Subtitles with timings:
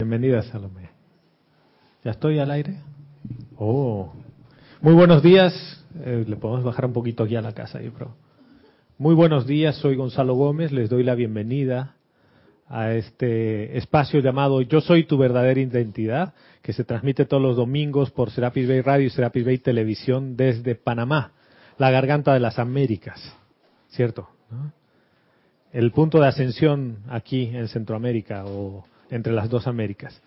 [0.00, 0.90] Bienvenida, Salomé.
[2.04, 2.76] ¿Ya estoy al aire?
[3.56, 4.12] Oh.
[4.80, 5.52] Muy buenos días.
[6.04, 8.14] Eh, le podemos bajar un poquito aquí a la casa, bro.
[8.96, 10.70] Muy buenos días, soy Gonzalo Gómez.
[10.70, 11.96] Les doy la bienvenida
[12.68, 18.12] a este espacio llamado Yo Soy Tu Verdadera Identidad, que se transmite todos los domingos
[18.12, 21.32] por Serapis Bay Radio y Serapis Bay Televisión desde Panamá,
[21.76, 23.36] la garganta de las Américas.
[23.88, 24.28] ¿Cierto?
[25.72, 30.20] El punto de ascensión aquí en Centroamérica o entre las dos Américas.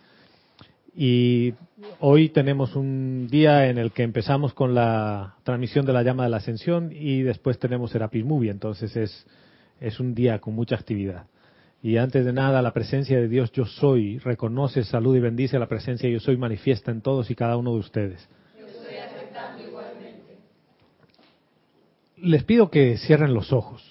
[0.96, 1.54] Y
[2.00, 6.30] hoy tenemos un día en el que empezamos con la transmisión de la llama de
[6.30, 9.26] la ascensión y después tenemos Serapis Movie, entonces es,
[9.80, 11.28] es un día con mucha actividad.
[11.84, 15.68] Y antes de nada, la presencia de Dios yo soy, reconoce, salud y bendice la
[15.68, 18.30] presencia yo soy manifiesta en todos y cada uno de ustedes.
[18.60, 20.38] Yo estoy aceptando igualmente.
[22.18, 23.91] Les pido que cierren los ojos.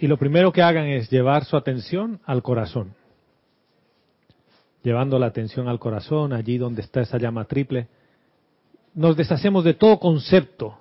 [0.00, 2.94] Y lo primero que hagan es llevar su atención al corazón.
[4.82, 7.86] Llevando la atención al corazón, allí donde está esa llama triple,
[8.94, 10.78] nos deshacemos de todo concepto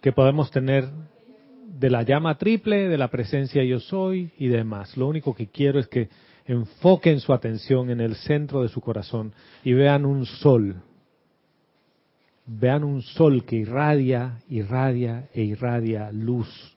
[0.00, 0.88] que podemos tener
[1.66, 4.96] de la llama triple, de la presencia yo soy y demás.
[4.96, 6.08] Lo único que quiero es que
[6.46, 9.32] enfoquen su atención en el centro de su corazón
[9.64, 10.76] y vean un sol.
[12.46, 16.75] Vean un sol que irradia, irradia e irradia luz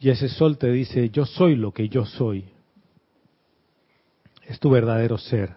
[0.00, 2.46] y ese sol te dice, yo soy lo que yo soy.
[4.46, 5.56] Es tu verdadero ser.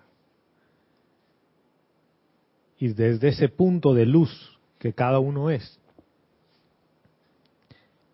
[2.78, 5.80] Y desde ese punto de luz que cada uno es,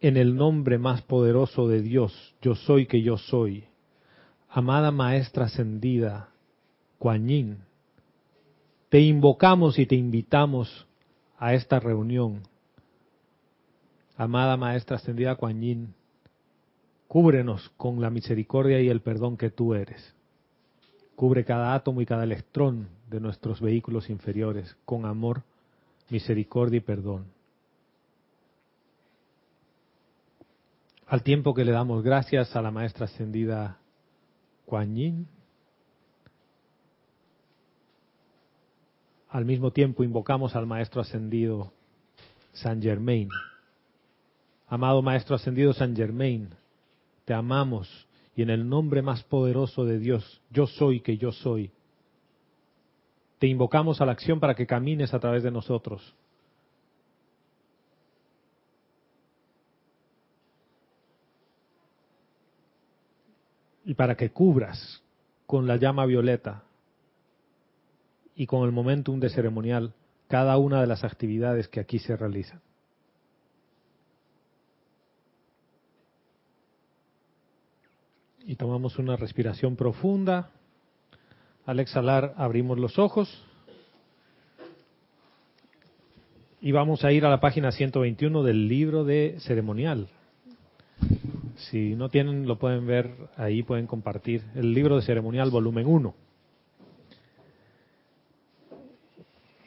[0.01, 3.63] en el nombre más poderoso de Dios, yo soy que yo soy,
[4.49, 6.29] amada maestra ascendida,
[6.99, 7.27] Kuan
[8.89, 10.87] te invocamos y te invitamos
[11.37, 12.43] a esta reunión.
[14.15, 15.95] Amada maestra ascendida Kuan
[17.09, 20.13] Cúbrenos con la misericordia y el perdón que tú eres.
[21.15, 25.41] Cubre cada átomo y cada electrón de nuestros vehículos inferiores con amor,
[26.11, 27.25] misericordia y perdón.
[31.07, 33.79] Al tiempo que le damos gracias a la maestra ascendida
[34.67, 35.27] Kuan Yin,
[39.29, 41.73] al mismo tiempo invocamos al maestro ascendido
[42.53, 43.29] San Germain.
[44.67, 46.58] Amado maestro ascendido San Germain,
[47.29, 51.69] te amamos y en el nombre más poderoso de Dios, yo soy que yo soy,
[53.37, 56.15] te invocamos a la acción para que camines a través de nosotros.
[63.85, 65.03] Y para que cubras
[65.45, 66.63] con la llama violeta
[68.33, 69.93] y con el momentum de ceremonial
[70.27, 72.59] cada una de las actividades que aquí se realizan.
[78.49, 80.49] Y tomamos una respiración profunda.
[81.67, 83.29] Al exhalar abrimos los ojos
[86.59, 90.07] y vamos a ir a la página 121 del libro de ceremonial.
[91.57, 94.41] Si no tienen, lo pueden ver ahí, pueden compartir.
[94.55, 96.15] El libro de ceremonial, volumen 1.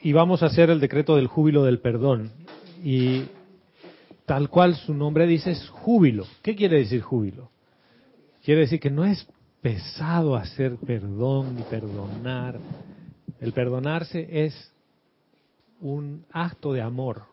[0.01, 2.31] Y vamos a hacer el decreto del júbilo del perdón.
[2.83, 3.27] Y
[4.25, 6.25] tal cual su nombre dice es júbilo.
[6.41, 7.52] ¿Qué quiere decir júbilo?
[8.43, 9.25] Quiere decir que no es
[9.61, 12.59] pesado hacer perdón y perdonar.
[13.39, 14.73] El perdonarse es
[15.79, 17.23] un acto de amor.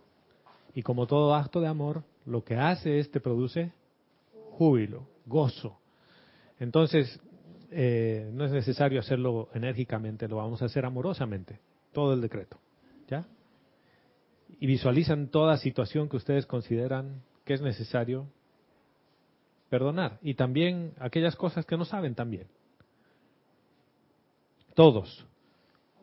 [0.72, 3.72] Y como todo acto de amor, lo que hace es te produce
[4.52, 5.80] júbilo, gozo.
[6.60, 7.18] Entonces,
[7.72, 11.58] eh, no es necesario hacerlo enérgicamente, lo vamos a hacer amorosamente,
[11.92, 12.58] todo el decreto.
[13.08, 13.26] ¿Ya?
[14.60, 18.28] Y visualizan toda situación que ustedes consideran que es necesario
[19.70, 20.18] perdonar.
[20.20, 22.46] Y también aquellas cosas que no saben también.
[24.74, 25.26] Todos.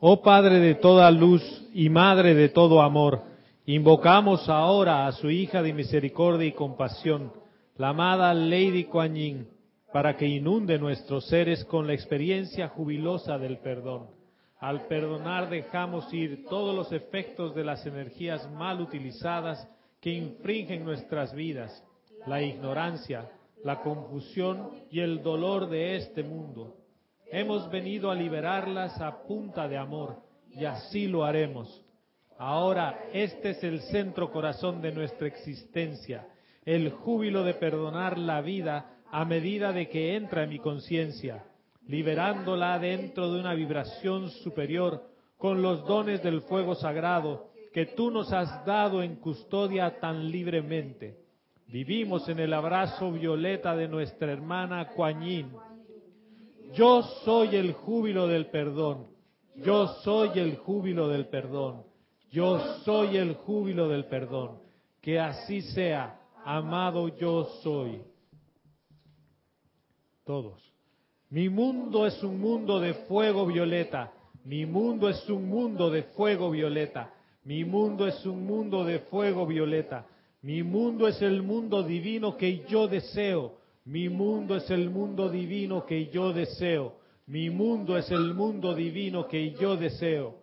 [0.00, 1.42] Oh Padre de toda luz
[1.72, 3.22] y Madre de todo amor,
[3.66, 7.32] invocamos ahora a su hija de misericordia y compasión,
[7.76, 9.48] la amada Lady Kuan Yin,
[9.92, 14.06] para que inunde nuestros seres con la experiencia jubilosa del perdón.
[14.60, 19.68] Al perdonar dejamos ir todos los efectos de las energías mal utilizadas
[20.00, 21.84] que infringen nuestras vidas,
[22.26, 23.28] la ignorancia,
[23.64, 26.76] la confusión y el dolor de este mundo.
[27.30, 31.84] Hemos venido a liberarlas a punta de amor y así lo haremos.
[32.38, 36.28] Ahora este es el centro corazón de nuestra existencia,
[36.64, 41.44] el júbilo de perdonar la vida a medida de que entra en mi conciencia,
[41.86, 45.02] liberándola dentro de una vibración superior
[45.36, 51.27] con los dones del fuego sagrado que tú nos has dado en custodia tan libremente
[51.68, 55.52] Vivimos en el abrazo violeta de nuestra hermana Yin.
[56.72, 59.06] Yo soy el júbilo del perdón.
[59.56, 61.82] Yo soy el júbilo del perdón.
[62.30, 64.62] Yo soy el júbilo del perdón.
[65.02, 66.18] Que así sea.
[66.42, 68.02] Amado yo soy.
[70.24, 70.72] Todos.
[71.28, 74.10] Mi mundo es un mundo de fuego violeta.
[74.44, 77.12] Mi mundo es un mundo de fuego violeta.
[77.44, 80.06] Mi mundo es un mundo de fuego violeta.
[80.42, 83.58] Mi mundo es el mundo divino que yo deseo.
[83.84, 86.94] Mi mundo es el mundo divino que yo deseo.
[87.26, 90.36] Mi mundo es el mundo divino que yo deseo.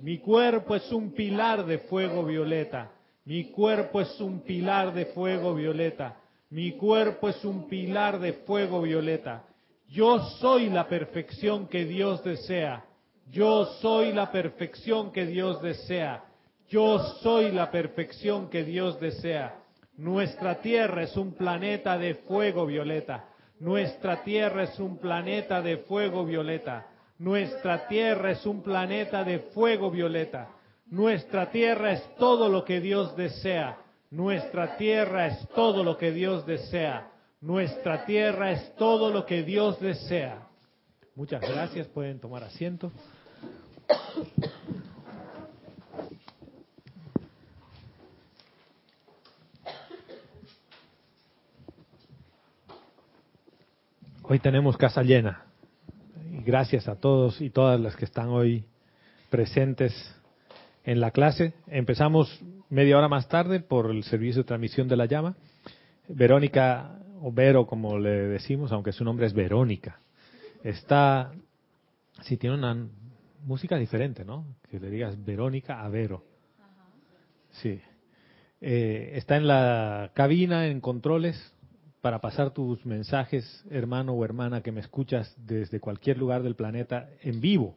[0.00, 2.92] Mi cuerpo es un pilar de fuego violeta.
[3.24, 6.16] Mi cuerpo es un pilar de fuego violeta.
[6.50, 9.44] Mi cuerpo es un pilar de fuego violeta.
[9.88, 12.84] Yo soy la perfección que Dios desea.
[13.30, 16.24] Yo soy la perfección que Dios desea.
[16.70, 19.56] Yo soy la perfección que Dios desea.
[19.96, 23.24] Nuestra Tierra es un planeta de fuego violeta.
[23.58, 26.86] Nuestra Tierra es un planeta de fuego violeta.
[27.18, 30.48] Nuestra Tierra es un planeta de fuego violeta.
[30.86, 33.76] Nuestra Tierra es todo lo que Dios desea.
[34.10, 37.10] Nuestra Tierra es todo lo que Dios desea.
[37.40, 40.46] Nuestra Tierra es todo lo que Dios desea.
[41.16, 41.88] Muchas gracias.
[41.88, 42.92] Pueden tomar asiento.
[54.30, 55.42] Hoy tenemos casa llena.
[56.30, 58.64] Y gracias a todos y todas las que están hoy
[59.28, 59.92] presentes
[60.84, 61.54] en la clase.
[61.66, 65.34] Empezamos media hora más tarde por el servicio de transmisión de la llama.
[66.06, 69.98] Verónica, o Vero como le decimos, aunque su nombre es Verónica,
[70.62, 71.32] está,
[72.22, 72.86] si tiene una
[73.42, 74.46] música diferente, ¿no?
[74.70, 76.22] Que le digas Verónica a Vero.
[77.50, 77.80] Sí.
[78.60, 81.52] Eh, está en la cabina, en controles,
[82.00, 87.08] para pasar tus mensajes, hermano o hermana que me escuchas desde cualquier lugar del planeta
[87.22, 87.76] en vivo.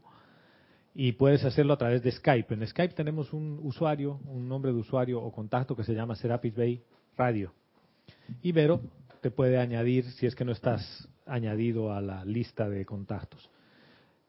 [0.96, 2.54] Y puedes hacerlo a través de Skype.
[2.54, 6.56] En Skype tenemos un usuario, un nombre de usuario o contacto que se llama Serapis
[6.56, 6.84] Bay
[7.18, 7.54] Radio.
[8.42, 8.81] Y Vero
[9.22, 13.50] te puede añadir si es que no estás añadido a la lista de contactos.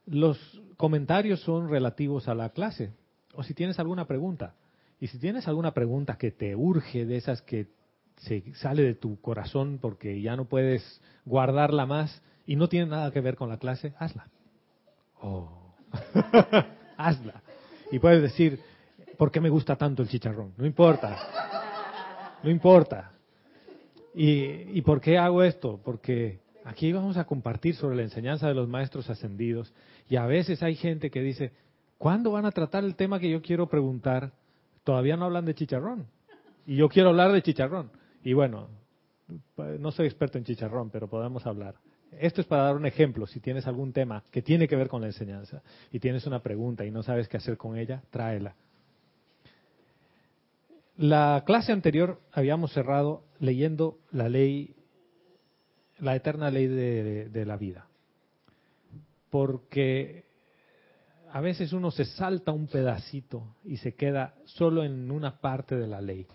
[0.06, 0.38] Los
[0.76, 2.92] comentarios son relativos a la clase.
[3.34, 4.54] O si tienes alguna pregunta.
[5.00, 7.68] Y si tienes alguna pregunta que te urge, de esas que
[8.16, 13.10] se sale de tu corazón porque ya no puedes guardarla más y no tiene nada
[13.10, 14.28] que ver con la clase, hazla.
[15.20, 15.74] Oh.
[16.96, 17.42] hazla.
[17.90, 18.60] Y puedes decir,
[19.16, 20.52] ¿por qué me gusta tanto el chicharrón?
[20.56, 21.18] No importa.
[22.42, 23.12] No importa.
[24.14, 25.80] ¿Y, ¿Y por qué hago esto?
[25.84, 29.72] Porque aquí vamos a compartir sobre la enseñanza de los maestros ascendidos
[30.08, 31.52] y a veces hay gente que dice,
[31.98, 34.32] ¿cuándo van a tratar el tema que yo quiero preguntar?
[34.84, 36.06] Todavía no hablan de chicharrón.
[36.66, 37.90] Y yo quiero hablar de chicharrón.
[38.24, 38.70] Y bueno,
[39.78, 41.74] no soy experto en chicharrón, pero podemos hablar.
[42.10, 43.26] Esto es para dar un ejemplo.
[43.26, 45.62] Si tienes algún tema que tiene que ver con la enseñanza
[45.92, 48.56] y tienes una pregunta y no sabes qué hacer con ella, tráela.
[50.96, 54.74] La clase anterior habíamos cerrado leyendo la ley,
[55.98, 57.88] la eterna ley de, de la vida.
[59.28, 60.24] Porque
[61.30, 65.88] a veces uno se salta un pedacito y se queda solo en una parte de
[65.88, 66.26] la ley.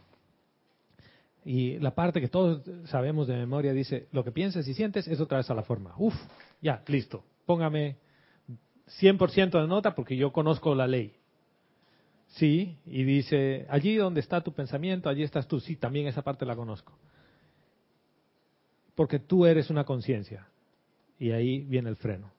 [1.46, 5.20] Y la parte que todos sabemos de memoria dice, lo que piensas y sientes es
[5.20, 5.94] otra vez a la forma.
[5.98, 6.14] Uf,
[6.62, 7.24] ya, listo.
[7.46, 7.98] Póngame
[9.02, 11.14] 100% de nota porque yo conozco la ley.
[12.28, 15.60] Sí, y dice, allí donde está tu pensamiento, allí estás tú.
[15.60, 16.94] Sí, también esa parte la conozco.
[18.96, 20.48] Porque tú eres una conciencia.
[21.18, 22.32] Y ahí viene el freno.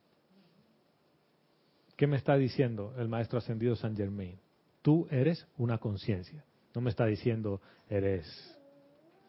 [1.97, 4.39] ¿Qué me está diciendo el maestro ascendido San Germain?
[4.81, 6.43] Tú eres una conciencia.
[6.73, 8.25] No me está diciendo, eres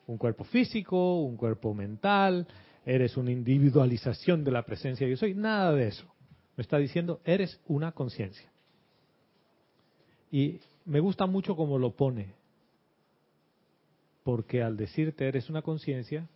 [0.07, 2.47] un cuerpo físico, un cuerpo mental,
[2.85, 6.07] eres una individualización de la presencia de yo soy, nada de eso.
[6.57, 8.51] Me está diciendo, eres una conciencia.
[10.31, 12.35] Y me gusta mucho cómo lo pone,
[14.25, 16.29] porque al decirte eres una conciencia,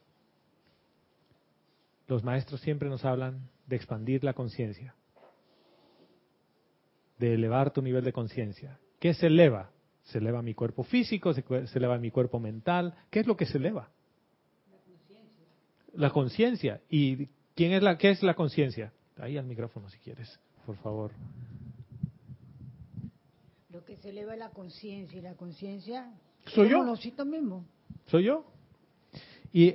[2.06, 4.94] los maestros siempre nos hablan de expandir la conciencia,
[7.18, 8.78] de elevar tu nivel de conciencia.
[9.00, 9.70] ¿Qué se eleva?
[10.06, 11.44] Se eleva mi cuerpo físico, se,
[11.74, 12.94] eleva mi cuerpo mental.
[13.10, 13.90] ¿Qué es lo que se eleva?
[15.94, 16.80] La conciencia.
[16.88, 18.92] ¿Y quién es la, qué es la conciencia?
[19.18, 21.12] Ahí al micrófono si quieres, por favor.
[23.70, 26.12] Lo que se eleva es la conciencia y la conciencia
[26.46, 27.24] soy yo.
[27.24, 27.64] mismo.
[28.06, 28.44] Soy yo.
[29.52, 29.74] ¿Y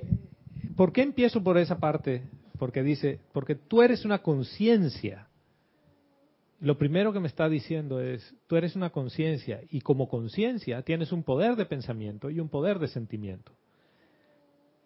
[0.75, 2.23] por qué empiezo por esa parte?
[2.57, 5.27] Porque dice, porque tú eres una conciencia
[6.61, 11.11] lo primero que me está diciendo es, tú eres una conciencia y como conciencia tienes
[11.11, 13.51] un poder de pensamiento y un poder de sentimiento.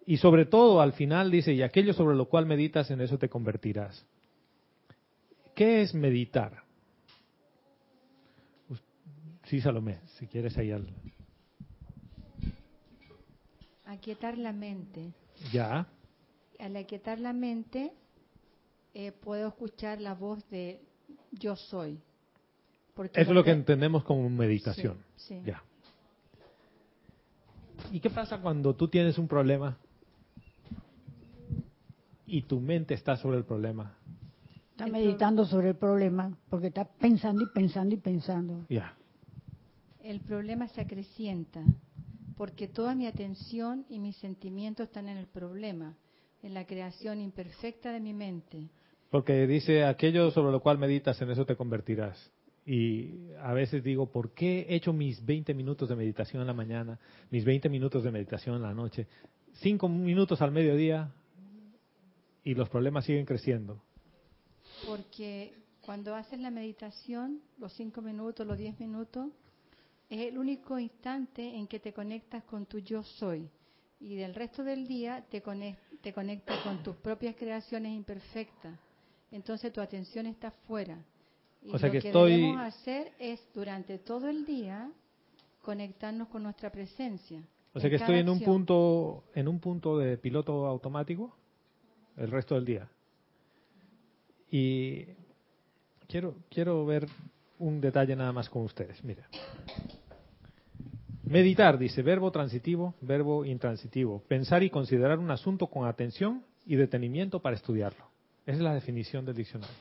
[0.06, 3.28] Y sobre todo, al final dice, y aquello sobre lo cual meditas, en eso te
[3.28, 4.06] convertirás.
[5.54, 6.64] ¿Qué es meditar?
[9.44, 10.88] Sí, Salomé, si quieres ahí al...
[13.86, 15.12] Aquietar la mente.
[15.52, 15.88] Ya.
[16.58, 17.92] Al aquietar la mente,
[18.94, 20.82] eh, puedo escuchar la voz de
[21.32, 22.00] yo soy.
[22.94, 24.98] Porque Eso es lo que entendemos como meditación.
[25.16, 25.62] Sí, Ya.
[27.92, 29.78] ¿Y qué pasa cuando tú tienes un problema
[32.26, 33.96] y tu mente está sobre el problema?
[34.72, 38.66] Está meditando sobre el problema porque está pensando y pensando y pensando.
[38.70, 38.96] Ya.
[40.04, 41.64] El problema se acrecienta
[42.38, 45.96] porque toda mi atención y mis sentimientos están en el problema,
[46.44, 48.70] en la creación imperfecta de mi mente.
[49.16, 52.34] Porque dice, aquello sobre lo cual meditas, en eso te convertirás.
[52.66, 56.54] Y a veces digo, ¿por qué he hecho mis 20 minutos de meditación en la
[56.54, 57.00] mañana,
[57.32, 59.08] mis 20 minutos de meditación en la noche,
[59.54, 61.14] 5 minutos al mediodía
[62.44, 63.82] y los problemas siguen creciendo?
[64.86, 69.28] Porque cuando haces la meditación, los 5 minutos, los 10 minutos,
[70.10, 73.50] es el único instante en que te conectas con tu yo soy.
[74.02, 75.42] Y del resto del día te,
[76.02, 78.78] te conectas con tus propias creaciones imperfectas.
[79.32, 80.98] Entonces tu atención está fuera
[81.72, 82.32] o sea lo que, estoy...
[82.32, 84.90] debemos hacer es durante todo el día
[85.62, 87.42] conectarnos con nuestra presencia.
[87.74, 91.36] O sea que estoy en un punto en un punto de piloto automático
[92.18, 92.88] el resto del día.
[94.50, 95.06] Y
[96.08, 97.08] quiero quiero ver
[97.58, 99.04] un detalle nada más con ustedes.
[99.04, 99.28] Mira.
[101.24, 104.22] Meditar, dice, verbo transitivo, verbo intransitivo.
[104.28, 108.15] Pensar y considerar un asunto con atención y detenimiento para estudiarlo.
[108.46, 109.76] Esa es la definición del diccionario.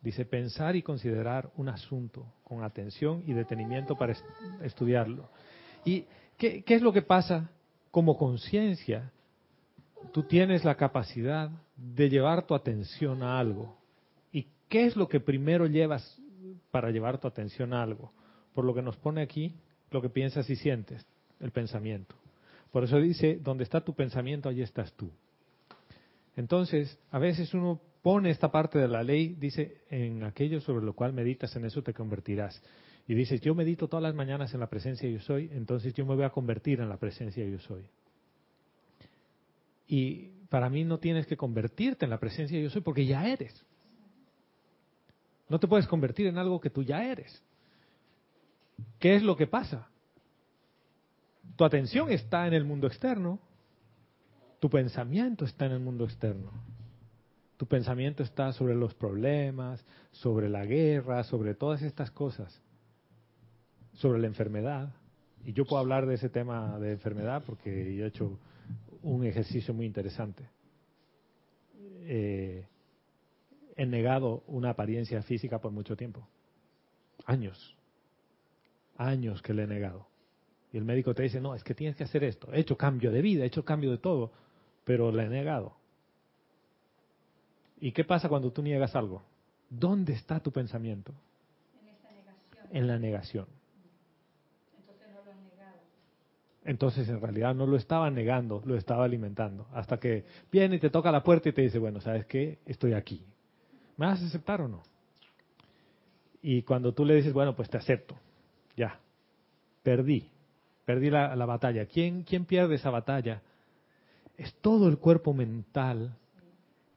[0.00, 4.14] Dice, pensar y considerar un asunto con atención y detenimiento para
[4.62, 5.30] estudiarlo.
[5.84, 6.04] ¿Y
[6.36, 7.50] qué, qué es lo que pasa?
[7.90, 9.10] Como conciencia,
[10.12, 13.78] tú tienes la capacidad de llevar tu atención a algo.
[14.32, 16.20] ¿Y qué es lo que primero llevas
[16.70, 18.12] para llevar tu atención a algo?
[18.54, 19.54] Por lo que nos pone aquí,
[19.90, 21.06] lo que piensas y sientes,
[21.40, 22.14] el pensamiento.
[22.72, 25.10] Por eso dice, donde está tu pensamiento, allí estás tú.
[26.36, 30.94] Entonces, a veces uno pone esta parte de la ley, dice, en aquello sobre lo
[30.94, 32.62] cual meditas, en eso te convertirás.
[33.06, 36.14] Y dices, yo medito todas las mañanas en la presencia yo soy, entonces yo me
[36.14, 37.84] voy a convertir en la presencia yo soy.
[39.86, 43.64] Y para mí no tienes que convertirte en la presencia yo soy porque ya eres.
[45.48, 47.42] No te puedes convertir en algo que tú ya eres.
[48.98, 49.88] ¿Qué es lo que pasa?
[51.56, 53.38] Tu atención está en el mundo externo,
[54.64, 56.50] tu pensamiento está en el mundo externo.
[57.58, 62.62] Tu pensamiento está sobre los problemas, sobre la guerra, sobre todas estas cosas,
[63.92, 64.94] sobre la enfermedad.
[65.44, 68.38] Y yo puedo hablar de ese tema de enfermedad porque yo he hecho
[69.02, 70.48] un ejercicio muy interesante.
[71.76, 72.66] Eh,
[73.76, 76.26] he negado una apariencia física por mucho tiempo.
[77.26, 77.76] Años.
[78.96, 80.06] Años que le he negado.
[80.72, 82.50] Y el médico te dice, no, es que tienes que hacer esto.
[82.50, 84.32] He hecho cambio de vida, he hecho cambio de todo,
[84.84, 85.74] pero le he negado.
[87.80, 89.22] ¿Y qué pasa cuando tú niegas algo?
[89.68, 91.12] ¿Dónde está tu pensamiento?
[91.82, 92.68] En esta negación.
[92.70, 93.46] En la negación.
[94.78, 95.76] Entonces no lo has negado.
[96.64, 99.66] Entonces en realidad no lo estaba negando, lo estaba alimentando.
[99.72, 102.58] Hasta que viene y te toca la puerta y te dice, bueno, ¿sabes qué?
[102.66, 103.24] Estoy aquí.
[103.96, 104.82] ¿Me vas a aceptar o no?
[106.42, 108.16] Y cuando tú le dices, bueno, pues te acepto.
[108.76, 109.00] Ya.
[109.82, 110.30] Perdí.
[110.84, 111.86] Perdí la, la batalla.
[111.86, 113.40] ¿Quién, ¿Quién pierde esa batalla?
[114.36, 116.16] Es todo el cuerpo mental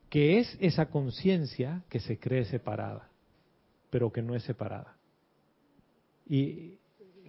[0.09, 3.09] que es esa conciencia que se cree separada,
[3.89, 4.95] pero que no es separada.
[6.25, 6.77] Y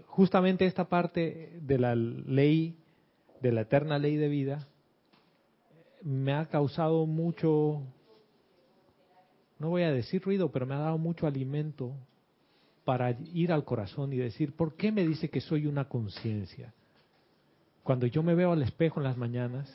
[0.07, 2.77] justamente esta parte de la ley,
[3.41, 4.69] de la eterna ley de vida,
[6.03, 7.83] me ha causado mucho,
[9.59, 11.95] no voy a decir ruido, pero me ha dado mucho alimento
[12.85, 16.73] para ir al corazón y decir, ¿por qué me dice que soy una conciencia?
[17.83, 19.69] Cuando yo me veo al espejo en las mañanas,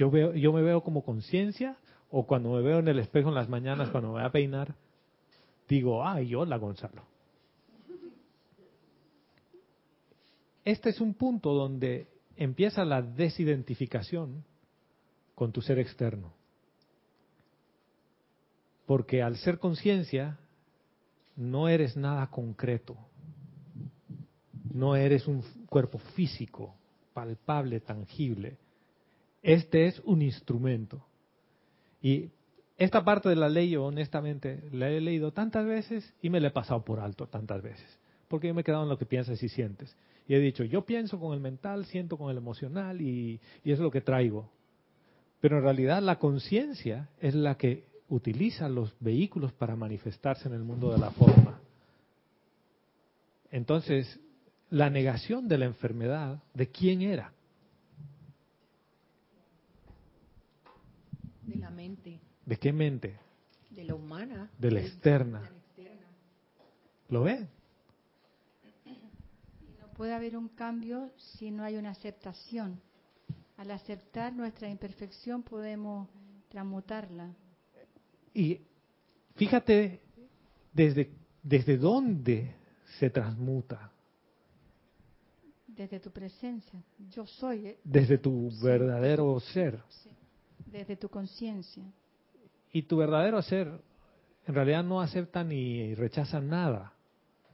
[0.00, 1.76] yo, veo, yo me veo como conciencia
[2.10, 4.74] o cuando me veo en el espejo en las mañanas cuando me voy a peinar,
[5.68, 7.02] digo, ay, hola Gonzalo.
[10.64, 14.42] Este es un punto donde empieza la desidentificación
[15.34, 16.32] con tu ser externo.
[18.86, 20.38] Porque al ser conciencia,
[21.36, 22.96] no eres nada concreto.
[24.72, 26.74] No eres un cuerpo físico,
[27.12, 28.56] palpable, tangible
[29.42, 31.04] este es un instrumento.
[32.02, 32.30] Y
[32.76, 36.48] esta parte de la ley, yo honestamente, la he leído tantas veces y me la
[36.48, 37.98] he pasado por alto tantas veces.
[38.28, 39.96] porque yo me he quedado en lo que piensas y sientes.
[40.28, 43.80] Y he dicho, yo pienso con el mental, siento con el emocional y, y es
[43.80, 44.48] lo que traigo.
[45.40, 50.62] Pero en realidad la conciencia es la que utiliza los vehículos para manifestarse en el
[50.62, 51.60] mundo de la forma.
[53.50, 54.20] Entonces,
[54.68, 57.32] la negación de la enfermedad, ¿de quién era?
[61.50, 62.20] De la mente.
[62.46, 63.18] ¿De qué mente?
[63.70, 64.50] De la humana.
[64.58, 65.50] De la externa.
[67.08, 67.46] ¿Lo ve?
[69.80, 72.80] No puede haber un cambio si no hay una aceptación.
[73.56, 76.08] Al aceptar nuestra imperfección podemos
[76.48, 77.34] transmutarla.
[78.32, 78.60] Y
[79.36, 80.00] fíjate
[80.72, 81.10] desde,
[81.42, 82.54] desde dónde
[82.98, 83.90] se transmuta.
[85.66, 86.82] Desde tu presencia.
[87.10, 87.66] Yo soy.
[87.66, 89.82] eh, Desde tu verdadero ser.
[90.02, 90.10] sí,
[90.70, 91.84] Desde tu conciencia.
[92.72, 93.80] Y tu verdadero ser
[94.46, 96.92] en realidad no acepta ni rechaza nada,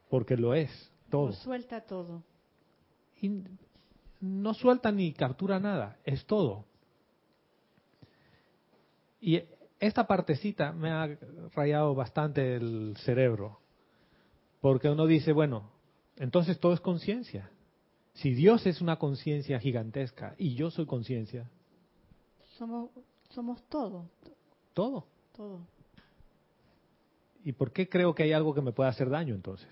[0.09, 0.71] porque lo es
[1.11, 1.33] todo.
[1.33, 2.23] Suelta todo.
[3.21, 3.43] Y
[4.21, 6.65] no suelta ni captura nada, es todo.
[9.21, 9.43] Y
[9.81, 11.19] esta partecita me ha
[11.55, 13.59] rayado bastante el cerebro,
[14.61, 15.71] porque uno dice, bueno,
[16.17, 17.51] entonces todo es conciencia.
[18.15, 21.51] Si Dios es una conciencia gigantesca y yo soy conciencia,
[22.59, 22.91] Somos,
[23.31, 24.09] somos todo.
[24.73, 25.05] todo.
[25.35, 25.61] Todo.
[27.45, 29.69] ¿Y por qué creo que hay algo que me pueda hacer daño entonces?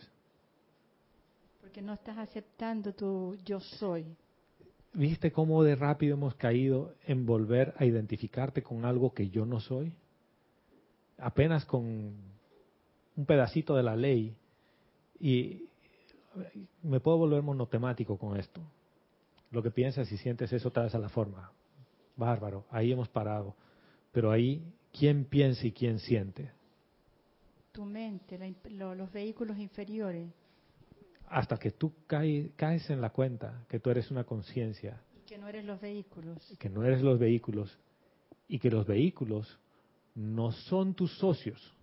[1.61, 4.07] Porque no estás aceptando tu yo soy.
[4.93, 9.59] ¿Viste cómo de rápido hemos caído en volver a identificarte con algo que yo no
[9.59, 9.93] soy?
[11.19, 12.15] Apenas con
[13.17, 14.37] un pedacito de la ley
[15.19, 15.69] y
[16.83, 18.61] me puedo volver monotemático con esto.
[19.51, 21.51] Lo que piensas y sientes eso otra vez a la forma.
[22.17, 23.55] Bárbaro, ahí hemos parado.
[24.13, 26.51] Pero ahí, ¿quién piensa y quién siente?
[27.73, 30.29] Tu mente, la imp- lo- los vehículos inferiores.
[31.29, 35.39] Hasta que tú cae- caes en la cuenta que tú eres una conciencia y Que
[35.39, 36.39] no eres los vehículos.
[36.59, 37.77] que no eres los vehículos
[38.47, 39.59] y que los vehículos
[40.15, 41.75] no son tus socios,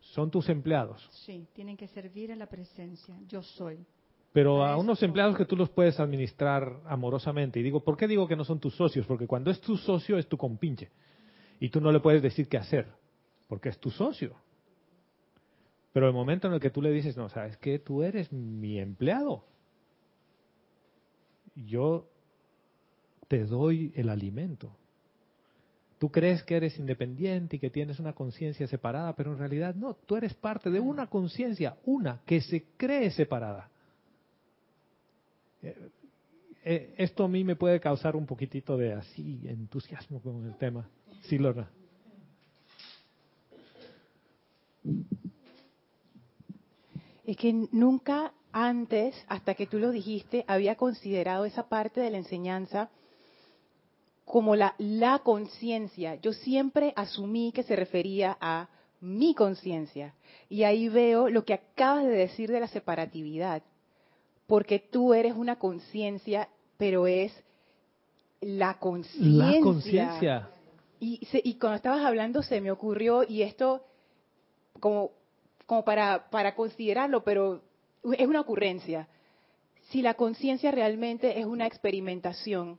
[0.00, 1.08] son tus empleados.
[1.24, 3.16] Sí, tienen que servir a la presencia.
[3.28, 3.78] Yo soy.
[4.32, 7.60] Pero a unos empleados que tú los puedes administrar amorosamente.
[7.60, 9.06] Y digo, ¿por qué digo que no son tus socios?
[9.06, 10.90] Porque cuando es tu socio es tu compinche.
[11.60, 12.88] Y tú no le puedes decir qué hacer,
[13.46, 14.34] porque es tu socio.
[15.92, 18.78] Pero el momento en el que tú le dices, no, sabes que tú eres mi
[18.78, 19.44] empleado.
[21.54, 22.08] Yo
[23.28, 24.74] te doy el alimento.
[25.98, 29.94] Tú crees que eres independiente y que tienes una conciencia separada, pero en realidad no,
[29.94, 33.71] tú eres parte de una conciencia, una que se cree separada.
[35.62, 35.76] Eh,
[36.64, 40.88] eh, esto a mí me puede causar un poquitito de así entusiasmo con el tema.
[41.22, 41.70] Sí, Lorna.
[47.24, 52.18] Es que nunca antes, hasta que tú lo dijiste, había considerado esa parte de la
[52.18, 52.90] enseñanza
[54.24, 56.16] como la, la conciencia.
[56.16, 58.68] Yo siempre asumí que se refería a
[59.00, 60.14] mi conciencia.
[60.48, 63.62] Y ahí veo lo que acabas de decir de la separatividad.
[64.52, 67.32] Porque tú eres una conciencia, pero es
[68.42, 69.46] la conciencia.
[69.46, 70.48] La conciencia.
[71.00, 73.82] Y, se- y cuando estabas hablando se me ocurrió, y esto
[74.78, 75.12] como,
[75.64, 77.62] como para, para considerarlo, pero
[78.18, 79.08] es una ocurrencia.
[79.88, 82.78] Si la conciencia realmente es una experimentación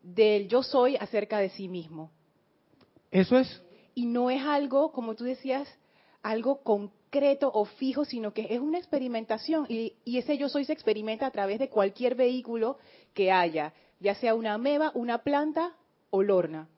[0.00, 2.10] del yo soy acerca de sí mismo,
[3.10, 3.62] Eso es.
[3.94, 5.68] y no es algo, como tú decías,
[6.22, 6.62] algo
[7.10, 11.26] concreto o fijo, sino que es una experimentación y, y ese yo soy se experimenta
[11.26, 12.78] a través de cualquier vehículo
[13.14, 15.72] que haya, ya sea una ameba, una planta
[16.10, 16.68] o lorna.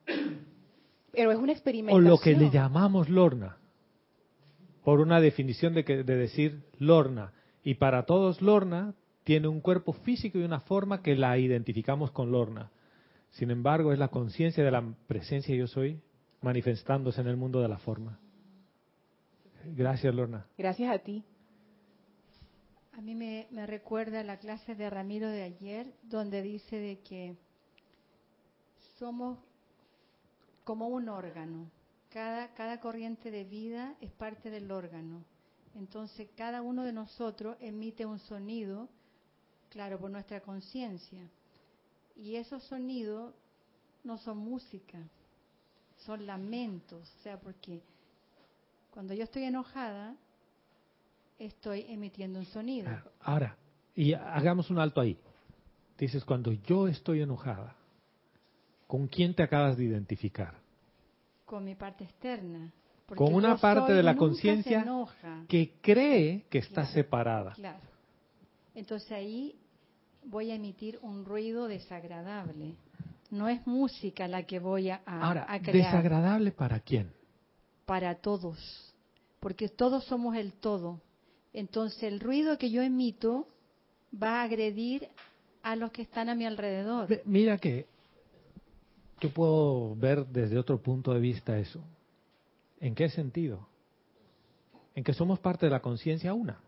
[1.11, 2.05] Pero es una O experimentación.
[2.05, 3.57] lo que le llamamos Lorna.
[4.85, 7.33] Por una definición de, que, de decir Lorna.
[7.63, 8.93] Y para todos Lorna
[9.25, 12.71] tiene un cuerpo físico y una forma que la identificamos con Lorna.
[13.31, 15.99] Sin embargo, es la conciencia de la presencia yo soy
[16.41, 18.17] manifestándose en el mundo de la forma.
[19.65, 20.45] Gracias, Lorna.
[20.57, 21.23] Gracias a ti.
[22.93, 27.35] A mí me, me recuerda la clase de Ramiro de ayer, donde dice de que
[28.97, 29.39] somos
[30.63, 31.69] como un órgano.
[32.09, 35.23] Cada, cada corriente de vida es parte del órgano.
[35.75, 38.89] Entonces, cada uno de nosotros emite un sonido,
[39.69, 41.29] claro, por nuestra conciencia.
[42.15, 43.33] Y esos sonidos
[44.03, 44.99] no son música,
[45.97, 47.09] son lamentos.
[47.19, 47.81] O sea, porque
[48.91, 50.15] cuando yo estoy enojada,
[51.39, 52.89] estoy emitiendo un sonido.
[53.21, 53.57] Ahora,
[53.95, 55.17] y hagamos un alto ahí.
[55.97, 57.75] Dices, cuando yo estoy enojada,
[58.87, 60.55] ¿con quién te acabas de identificar?
[61.45, 62.71] Con mi parte externa.
[63.05, 64.85] Porque Con una parte soy de la conciencia
[65.47, 66.93] que cree que está Claro.
[66.93, 67.53] separada.
[67.53, 67.79] Claro.
[68.73, 69.55] entonces ahí
[70.23, 72.75] voy a emitir un ruido desagradable.
[73.31, 77.11] No es música la que voy a, a- Ahora, a crear ¿desagradable para quién?
[77.85, 78.93] Para todos,
[79.39, 80.99] porque todos somos el todo.
[81.53, 83.47] Entonces el ruido que yo emito
[84.21, 85.07] va a agredir
[85.63, 87.07] a los que están a mi alrededor.
[87.25, 87.85] Mira que
[89.19, 91.81] yo puedo ver desde otro punto de vista eso.
[92.79, 93.67] ¿En qué sentido?
[94.95, 96.59] En que somos parte de la conciencia una.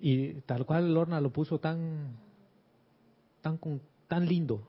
[0.00, 2.16] Y tal cual Lorna lo puso tan,
[3.42, 3.58] tan,
[4.06, 4.66] tan lindo.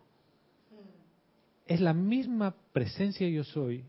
[1.69, 3.85] Es la misma presencia yo soy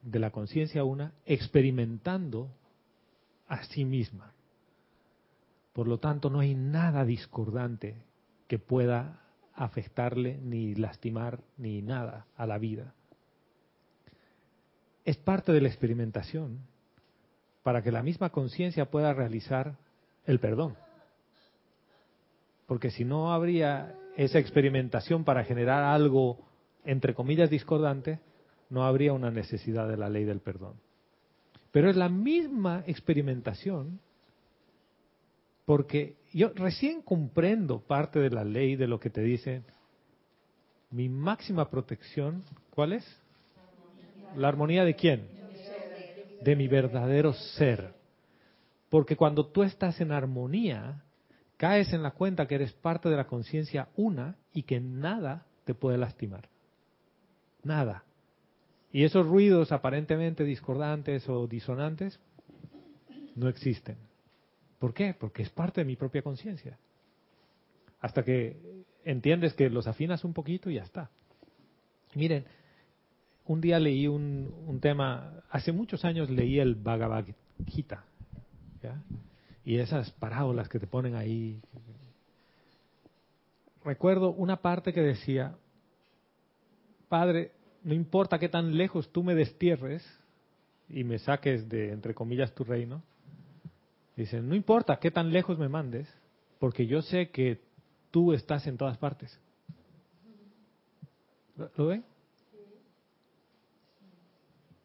[0.00, 2.48] de la conciencia una experimentando
[3.46, 4.32] a sí misma.
[5.74, 8.02] Por lo tanto, no hay nada discordante
[8.48, 9.20] que pueda
[9.52, 12.94] afectarle ni lastimar ni nada a la vida.
[15.04, 16.60] Es parte de la experimentación
[17.62, 19.76] para que la misma conciencia pueda realizar
[20.24, 20.78] el perdón.
[22.66, 26.38] Porque si no habría esa experimentación para generar algo,
[26.84, 28.20] entre comillas, discordante,
[28.68, 30.74] no habría una necesidad de la ley del perdón.
[31.72, 33.98] Pero es la misma experimentación
[35.64, 39.64] porque yo recién comprendo parte de la ley de lo que te dicen.
[40.90, 42.42] Mi máxima protección,
[42.74, 43.20] ¿cuál es?
[44.36, 45.28] ¿La armonía de quién?
[46.42, 47.94] De mi verdadero ser.
[48.90, 51.04] Porque cuando tú estás en armonía,
[51.60, 55.74] caes en la cuenta que eres parte de la conciencia una y que nada te
[55.74, 56.48] puede lastimar.
[57.62, 58.02] Nada.
[58.90, 62.18] Y esos ruidos aparentemente discordantes o disonantes
[63.36, 63.98] no existen.
[64.78, 65.12] ¿Por qué?
[65.12, 66.78] Porque es parte de mi propia conciencia.
[68.00, 68.56] Hasta que
[69.04, 71.10] entiendes que los afinas un poquito y ya está.
[72.14, 72.46] Miren,
[73.44, 77.26] un día leí un, tema, hace muchos años leí el Bhagavad
[77.66, 78.06] Gita,
[78.82, 79.02] ¿ya?
[79.64, 81.60] Y esas parábolas que te ponen ahí.
[83.84, 85.56] Recuerdo una parte que decía,
[87.08, 90.04] Padre, no importa qué tan lejos tú me destierres
[90.88, 93.02] y me saques de, entre comillas, tu reino,
[94.16, 96.08] dice, no importa qué tan lejos me mandes,
[96.58, 97.60] porque yo sé que
[98.10, 99.38] tú estás en todas partes.
[101.56, 102.04] ¿Lo, lo ven?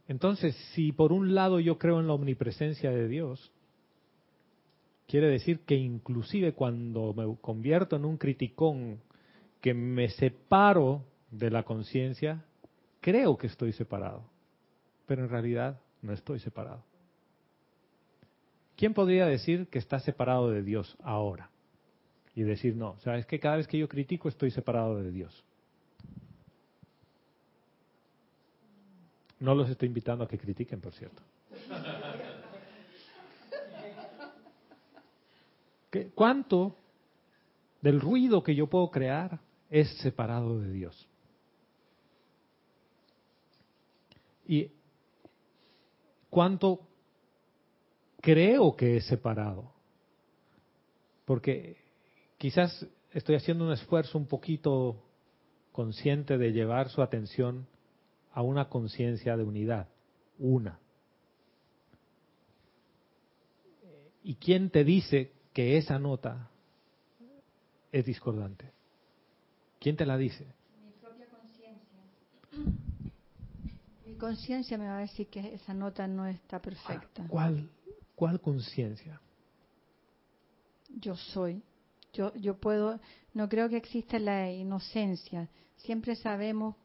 [0.08, 3.52] Entonces, si por un lado yo creo en la omnipresencia de Dios,
[5.08, 9.00] quiere decir que inclusive cuando me convierto en un criticón,
[9.62, 12.46] que me separo de la conciencia,
[13.02, 14.24] creo que estoy separado,
[15.06, 16.84] pero en realidad no estoy separado.
[18.76, 21.50] ¿Quién podría decir que está separado de Dios ahora?
[22.36, 25.12] Y decir, no, o sea, es que cada vez que yo critico estoy separado de
[25.12, 25.46] Dios.
[29.40, 31.22] No los estoy invitando a que critiquen, por cierto.
[35.96, 36.76] ¿Qué- ¿Cuánto
[37.82, 41.08] del ruido que yo puedo crear es separado de Dios?
[44.46, 44.74] ¿Y
[46.30, 46.82] cuánto
[48.20, 49.72] creo que es separado?
[51.24, 51.78] Porque
[52.40, 55.02] quizás estoy haciendo un esfuerzo un poquito
[55.72, 57.68] consciente de llevar su atención
[58.34, 59.88] a una conciencia de unidad,
[60.40, 60.78] una.
[64.24, 66.50] ¿Y quién te dice que esa nota
[67.90, 68.74] es discordante?
[69.80, 70.46] ¿Quién te la dice?
[70.84, 72.00] Mi propia conciencia.
[74.06, 77.26] Mi conciencia me va a decir que esa nota no está perfecta.
[77.30, 77.70] ¿Cuál,
[78.16, 79.22] cuál conciencia?
[80.90, 81.64] Yo soy.
[82.12, 83.00] Yo, yo puedo,
[83.34, 85.48] no creo que exista la inocencia.
[85.78, 86.76] Siempre sabemos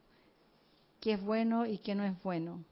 [1.00, 2.64] qué es bueno y qué no es bueno,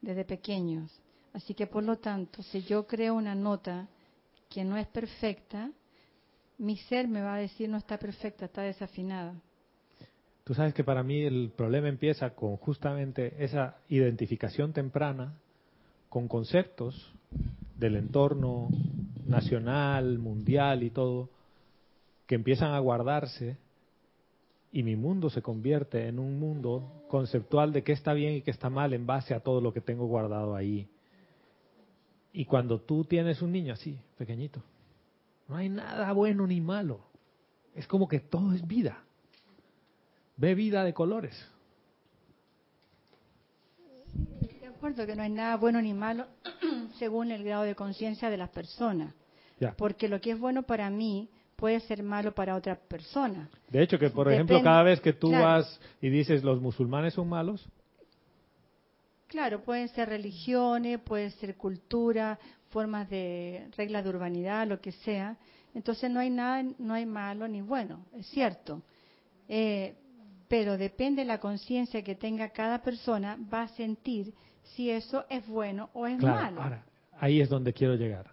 [0.00, 0.90] desde pequeños.
[1.34, 3.86] Así que por lo tanto, si yo creo una nota
[4.50, 5.70] que no es perfecta,
[6.58, 9.34] mi ser me va a decir no está perfecta, está desafinada.
[10.44, 15.34] Tú sabes que para mí el problema empieza con justamente esa identificación temprana
[16.08, 17.14] con conceptos
[17.76, 18.68] del entorno
[19.26, 21.30] nacional, mundial y todo,
[22.26, 23.56] que empiezan a guardarse
[24.72, 28.50] y mi mundo se convierte en un mundo conceptual de qué está bien y qué
[28.50, 30.88] está mal en base a todo lo que tengo guardado ahí.
[32.32, 34.62] Y cuando tú tienes un niño así, pequeñito,
[35.48, 37.00] no hay nada bueno ni malo.
[37.74, 39.02] Es como que todo es vida.
[40.36, 41.34] Ve vida de colores.
[44.60, 46.26] De acuerdo que no hay nada bueno ni malo
[46.98, 49.14] según el grado de conciencia de las personas.
[49.58, 49.74] Ya.
[49.76, 53.50] Porque lo que es bueno para mí puede ser malo para otra persona.
[53.68, 55.44] De hecho, que por Depende- ejemplo, cada vez que tú claro.
[55.44, 57.68] vas y dices los musulmanes son malos,
[59.30, 62.36] Claro, pueden ser religiones, puede ser cultura,
[62.70, 65.36] formas de reglas de urbanidad, lo que sea.
[65.72, 68.82] Entonces no hay nada, no hay malo ni bueno, es cierto.
[69.48, 69.94] Eh,
[70.48, 74.34] pero depende de la conciencia que tenga cada persona, va a sentir
[74.74, 76.62] si eso es bueno o es Claro, malo.
[76.62, 76.84] ahora,
[77.20, 78.32] ahí es donde quiero llegar.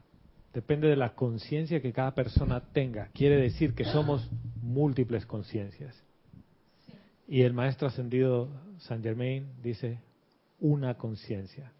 [0.51, 3.09] Depende de la conciencia que cada persona tenga.
[3.13, 4.27] Quiere decir que somos
[4.63, 6.03] múltiples conciencias.
[7.27, 9.99] Y el maestro ascendido Saint Germain dice
[10.59, 11.71] una conciencia.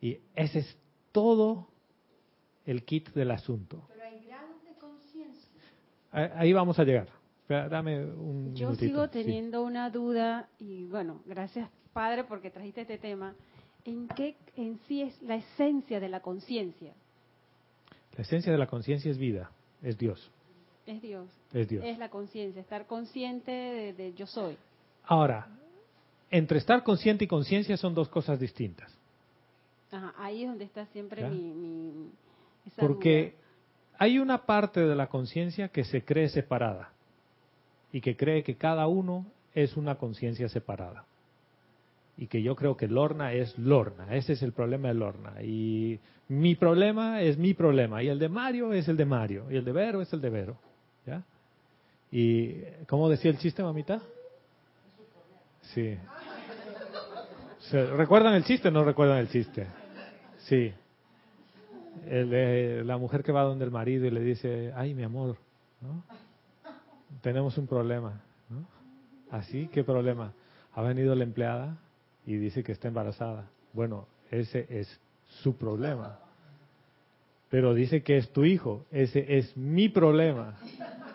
[0.00, 0.78] Y ese es
[1.12, 1.68] todo
[2.66, 3.84] el kit del asunto.
[3.88, 5.50] Pero hay grados de conciencia.
[6.12, 7.08] Ahí vamos a llegar.
[7.48, 8.76] Dame un Yo minutito.
[8.86, 9.12] sigo Sí.
[9.12, 13.34] teniendo una duda y bueno, gracias Padre porque trajiste este tema.
[13.84, 16.94] ¿En qué en sí es la esencia de la conciencia?
[18.16, 19.50] La esencia de la conciencia es vida,
[19.82, 20.30] es Dios,
[20.86, 21.28] Es Dios.
[21.52, 21.84] es Dios.
[21.84, 24.56] Es la conciencia, estar consciente de, de yo soy.
[25.04, 25.46] Ahora,
[26.36, 28.92] entre estar consciente y conciencia son dos cosas distintas.
[29.92, 31.28] Ajá, ahí es donde está siempre ¿Ya?
[31.28, 32.10] mi, mi-
[32.66, 33.36] esa Porque
[33.98, 36.90] hay una parte de la conciencia que se cree separada
[37.92, 41.04] y que cree que cada uno es una conciencia separada.
[42.16, 44.16] Y que yo creo que Lorna es Lorna.
[44.16, 45.40] Ese es el problema de Lorna.
[45.40, 48.02] Y mi problema es mi problema.
[48.02, 49.46] Y el de Mario es el de Mario.
[49.52, 50.56] Y el de Vero es el de Vero.
[51.06, 51.22] ¿Ya?
[52.10, 52.54] Y,
[52.88, 54.00] ¿cómo decía el chiste, mamita?
[55.74, 55.96] Sí.
[57.70, 59.66] ¿Se- ¿Recuerdan el chiste o no recuerdan el chiste?
[60.38, 60.72] Sí.
[62.06, 65.36] La mujer que va donde el marido y le dice, ay, mi amor,
[65.80, 66.02] ¿no?
[67.22, 68.20] tenemos un problema.
[69.30, 69.68] ¿Así?
[69.72, 70.32] ¿Qué problema?
[70.74, 71.76] Ha venido la empleada
[72.26, 73.46] y dice que está embarazada.
[73.72, 75.00] Bueno, ese es
[75.42, 76.18] su problema.
[77.48, 78.84] Pero dice que es tu hijo.
[78.90, 80.54] Ese es mi problema.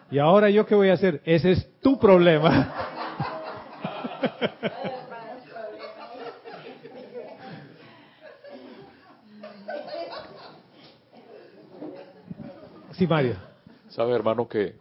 [0.10, 1.22] Y ahora yo qué voy a hacer?
[1.26, 2.74] Ese es tu problema.
[13.88, 14.76] Sabe, hermano, que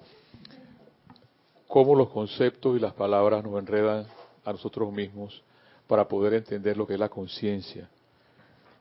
[1.69, 4.07] cómo los conceptos y las palabras nos enredan
[4.45, 5.41] a nosotros mismos
[5.87, 7.89] para poder entender lo que es la conciencia.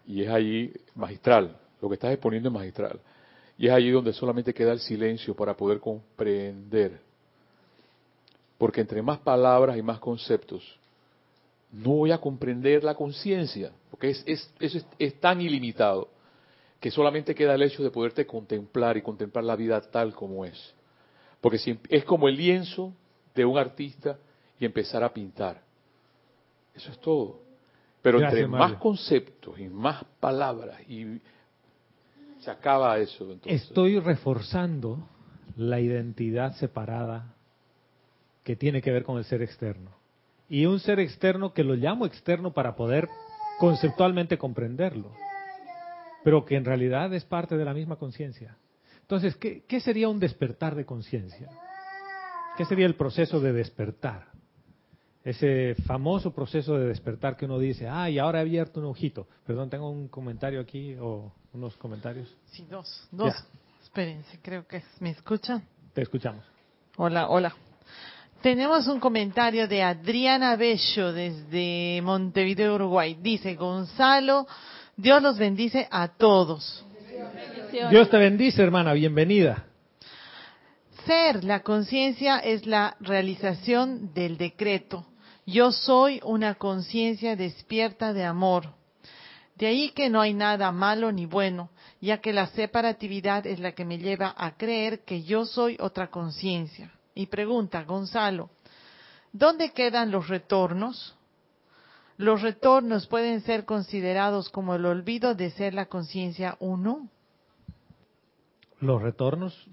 [0.07, 2.99] Y es allí magistral, lo que estás exponiendo es magistral.
[3.59, 6.99] Y es allí donde solamente queda el silencio para poder comprender.
[8.57, 10.63] Porque entre más palabras y más conceptos,
[11.71, 16.16] no voy a comprender la conciencia, porque es, es, eso es, es tan ilimitado
[16.87, 20.73] que solamente queda el hecho de poderte contemplar y contemplar la vida tal como es.
[21.41, 22.93] Porque si, es como el lienzo
[23.35, 24.17] de un artista
[24.57, 25.61] y empezar a pintar.
[26.73, 27.41] Eso es todo.
[28.01, 28.69] Pero Gracias, entre Mario.
[28.69, 31.19] más conceptos y más palabras y
[32.39, 33.33] se acaba eso.
[33.33, 33.63] Entonces.
[33.63, 35.09] Estoy reforzando
[35.57, 37.35] la identidad separada
[38.45, 39.91] que tiene que ver con el ser externo.
[40.47, 43.09] Y un ser externo que lo llamo externo para poder
[43.59, 45.11] conceptualmente comprenderlo,
[46.27, 48.57] pero que en realidad es parte de la misma conciencia.
[48.99, 51.47] Entonces, ¿qué, qué sería un despertar de conciencia?
[52.57, 54.25] ¿Qué sería el proceso de despertar?
[55.23, 59.25] Ese famoso proceso de despertar que uno dice, ah, y ahora he abierto un ojito.
[59.45, 62.27] Perdón, tengo un comentario aquí o unos comentarios.
[62.51, 63.07] Sí, dos.
[63.09, 63.33] Dos.
[63.33, 63.45] Ya.
[63.81, 65.63] Espérense, creo que es- me escuchan.
[65.93, 66.43] Te escuchamos.
[66.97, 67.55] Hola, hola.
[68.41, 73.17] Tenemos un comentario de Adriana Bello desde Montevideo, Uruguay.
[73.21, 74.45] Dice, Gonzalo,
[74.97, 76.83] Dios los bendice a todos.
[77.91, 79.65] Dios te bendice, hermana, bienvenida.
[81.05, 85.05] Ser la conciencia es la realización del decreto.
[85.45, 88.73] Yo soy una conciencia despierta de amor.
[89.55, 91.69] De ahí que no hay nada malo ni bueno,
[92.01, 96.07] ya que la separatividad es la que me lleva a creer que yo soy otra
[96.07, 96.91] conciencia.
[97.13, 98.49] Y pregunta, Gonzalo,
[99.31, 101.16] ¿dónde quedan los retornos?
[102.17, 107.09] ¿Los retornos pueden ser considerados como el olvido de ser la conciencia uno?
[108.79, 109.67] Los retornos,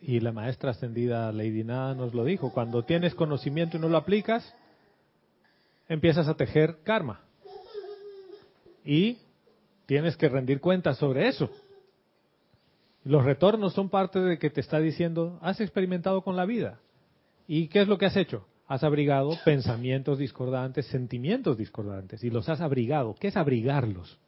[0.00, 3.96] y la maestra ascendida Lady Nada nos lo dijo, cuando tienes conocimiento y no lo
[3.96, 4.54] aplicas,
[5.88, 7.20] empiezas a tejer karma.
[8.84, 9.18] Y
[9.86, 11.48] tienes que rendir cuentas sobre eso.
[13.04, 16.80] Los retornos son parte de que te está diciendo, has experimentado con la vida.
[17.46, 18.44] ¿Y qué es lo que has hecho?
[18.72, 23.14] Has abrigado pensamientos discordantes, sentimientos discordantes, y los has abrigado.
[23.14, 24.18] ¿Qué es abrigarlos?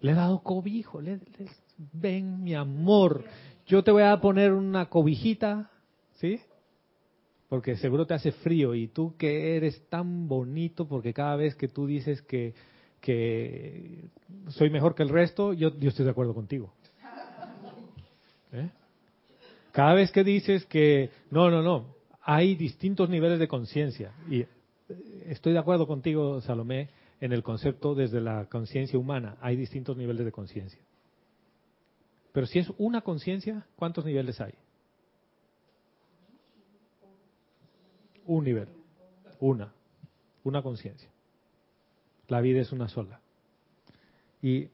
[0.00, 1.48] Le he dado cobijo, le, le-
[1.94, 3.24] ven mi amor,
[3.66, 5.70] yo te voy a poner una cobijita,
[6.16, 6.38] ¿sí?
[7.48, 11.68] Porque seguro te hace frío y tú que eres tan bonito, porque cada vez que
[11.68, 12.52] tú dices que,
[13.00, 14.10] que
[14.48, 16.74] soy mejor que el resto, yo, estoy de acuerdo contigo.
[18.52, 18.68] ¿Eh?
[19.72, 21.95] Cada vez que dices que, no, no, no,
[22.28, 24.48] hay distintos niveles de conciencia y eh,
[25.26, 29.36] estoy de acuerdo contigo, Salomé, en el concepto desde la conciencia humana.
[29.40, 30.80] Hay distintos niveles de conciencia.
[32.32, 34.54] Pero si es una conciencia, ¿cuántos niveles hay?
[38.26, 38.68] Un nivel,
[39.38, 39.72] una,
[40.42, 41.08] una conciencia.
[42.26, 43.20] La vida es una sola.
[44.42, 44.68] Y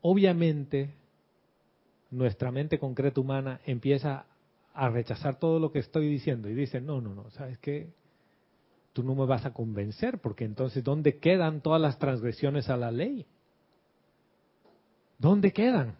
[0.00, 0.94] obviamente
[2.10, 4.24] nuestra mente concreta humana empieza
[4.74, 7.92] a rechazar todo lo que estoy diciendo y dice, no, no, no, ¿sabes qué?
[8.92, 12.90] Tú no me vas a convencer porque entonces ¿dónde quedan todas las transgresiones a la
[12.90, 13.26] ley?
[15.18, 15.96] ¿Dónde quedan?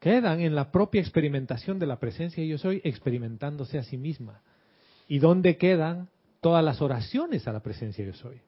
[0.00, 4.42] Quedan en la propia experimentación de la presencia yo soy experimentándose a sí misma.
[5.06, 6.08] ¿Y dónde quedan
[6.40, 8.40] todas las oraciones a la presencia yo soy?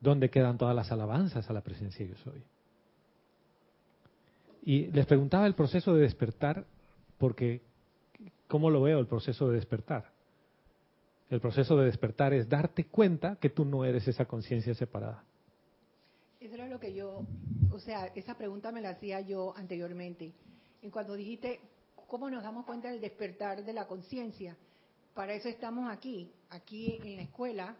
[0.00, 2.42] ¿Dónde quedan todas las alabanzas a la presencia yo soy?
[4.66, 6.64] Y les preguntaba el proceso de despertar,
[7.18, 7.60] porque
[8.48, 10.10] ¿cómo lo veo el proceso de despertar?
[11.28, 15.22] El proceso de despertar es darte cuenta que tú no eres esa conciencia separada.
[16.40, 17.26] Eso era lo que yo,
[17.72, 20.32] o sea, esa pregunta me la hacía yo anteriormente.
[20.80, 21.60] En cuando dijiste,
[22.06, 24.56] ¿cómo nos damos cuenta del despertar de la conciencia?
[25.14, 27.76] Para eso estamos aquí, aquí en la escuela,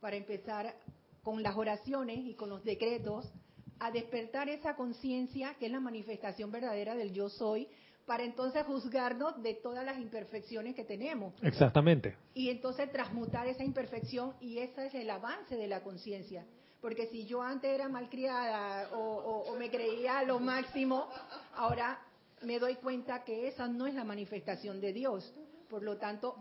[0.00, 0.74] para empezar
[1.22, 3.32] con las oraciones y con los decretos
[3.78, 7.68] a despertar esa conciencia que es la manifestación verdadera del yo soy,
[8.06, 11.34] para entonces juzgarnos de todas las imperfecciones que tenemos.
[11.42, 12.16] Exactamente.
[12.34, 16.44] Y entonces transmutar esa imperfección y ese es el avance de la conciencia.
[16.80, 21.08] Porque si yo antes era malcriada o, o, me creía lo máximo,
[21.56, 21.98] ahora
[22.42, 25.34] me doy cuenta que esa no es la manifestación de Dios.
[25.68, 26.36] Por lo tanto,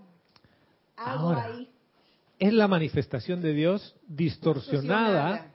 [0.97, 1.67] hago ahí.
[2.37, 5.51] Es la manifestación de Dios distorsionada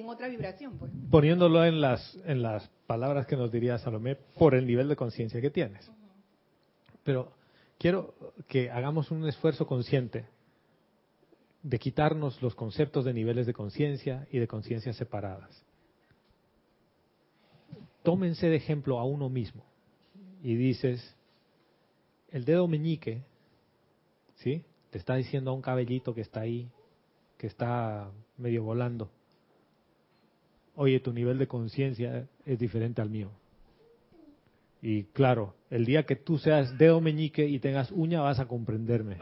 [0.00, 0.90] en otra vibración, pues.
[1.10, 5.40] Poniéndolo en las, en las palabras que nos diría Salomé, por el nivel de conciencia
[5.40, 5.90] que tienes.
[7.04, 7.32] Pero
[7.78, 8.14] quiero
[8.48, 10.26] que hagamos un esfuerzo consciente
[11.62, 15.64] de quitarnos los conceptos de niveles de conciencia y de conciencias separadas.
[18.02, 19.64] Tómense de ejemplo a uno mismo
[20.42, 21.14] y dices,
[22.30, 23.22] el dedo meñique,
[24.36, 24.64] ¿sí?
[24.90, 26.70] Te está diciendo a un cabellito que está ahí,
[27.36, 29.10] que está medio volando
[30.78, 33.30] oye, tu nivel de conciencia es diferente al mío.
[34.80, 39.18] Y claro, el día que tú seas dedo meñique y tengas uña vas a comprenderme.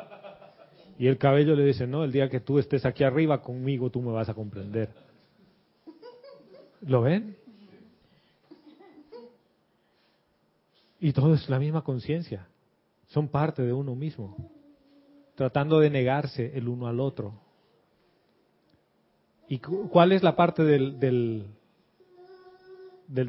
[0.98, 4.02] Y el cabello le dice, no, el día que tú estés aquí arriba conmigo tú
[4.02, 4.90] me vas a comprender.
[6.82, 7.38] ¿Lo ven?
[11.00, 12.46] Y todo es la misma conciencia.
[13.06, 14.36] Son parte de uno mismo.
[15.34, 17.45] Tratando de negarse el uno al otro.
[19.48, 21.46] ¿Y cuál es la parte del, del,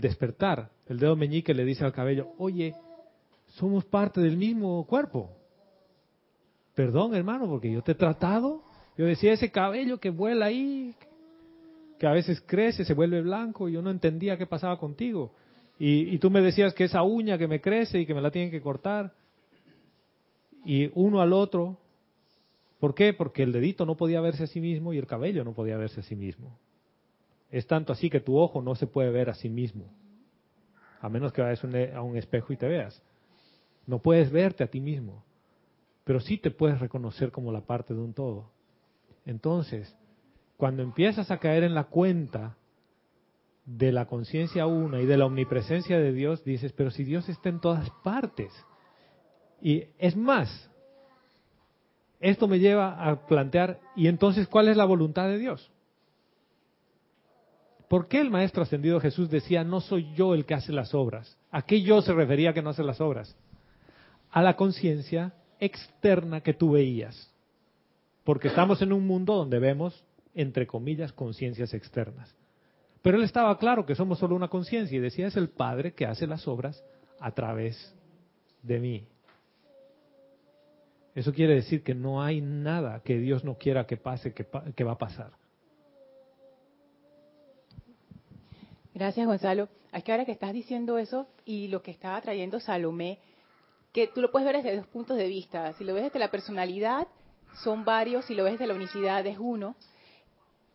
[0.02, 0.72] despertar?
[0.88, 2.74] El dedo meñique le dice al cabello, oye,
[3.48, 5.30] somos parte del mismo cuerpo.
[6.74, 8.64] Perdón, hermano, porque yo te he tratado.
[8.98, 10.96] Yo decía, ese cabello que vuela ahí,
[12.00, 15.34] que a veces crece, se vuelve blanco, y yo no entendía qué pasaba contigo.
[15.78, 18.32] Y, y tú me decías que esa uña que me crece y que me la
[18.32, 19.14] tienen que cortar.
[20.66, 21.78] Y uno al otro
[22.80, 23.14] ¿Por qué?
[23.14, 26.02] Porque el dedito no podía verse a sí mismo y el cabello no podía verse
[26.02, 26.60] a sí mismo.
[27.50, 29.86] Es tanto así que tu ojo no se puede ver a sí mismo,
[31.00, 33.02] a menos que vayas a un espejo y te veas.
[33.86, 35.24] No puedes verte a ti mismo,
[36.04, 38.52] pero sí te puedes reconocer como la parte de un todo.
[39.26, 39.96] Entonces,
[40.58, 42.58] cuando empiezas a caer en la cuenta
[43.66, 47.50] de la conciencia una y de la omnipresencia de Dios, dices, pero si Dios está
[47.50, 48.52] en todas partes.
[49.62, 50.72] Y es más,
[52.20, 55.72] esto me lleva a plantear, ¿y entonces cuál es la voluntad de Dios?
[57.88, 61.38] ¿Por qué el Maestro Ascendido Jesús decía, no soy yo el que hace las obras?
[61.52, 63.36] ¿A qué yo se refería que no hace las obras?
[64.30, 67.34] A la conciencia externa que tú veías.
[68.26, 70.04] Porque estamos en un mundo donde vemos,
[70.34, 72.36] entre comillas, conciencias externas.
[73.02, 76.06] Pero él estaba claro que somos solo una conciencia y decía, es el Padre que
[76.06, 76.84] hace las obras
[77.22, 77.96] a través
[78.64, 79.08] de mí.
[81.18, 84.92] Eso quiere decir que no hay nada que Dios no quiera que pase, que, va
[84.92, 85.32] a pasar.
[88.94, 89.68] Gracias, Gonzalo.
[89.92, 93.18] Es que ahora que estás diciendo eso y lo que estaba trayendo Salomé,
[93.94, 95.74] que tú lo puedes ver desde dos puntos de vista.
[95.74, 97.08] Si lo ves desde la personalidad,
[97.64, 99.76] son varios, si lo ves desde la unicidad, es uno.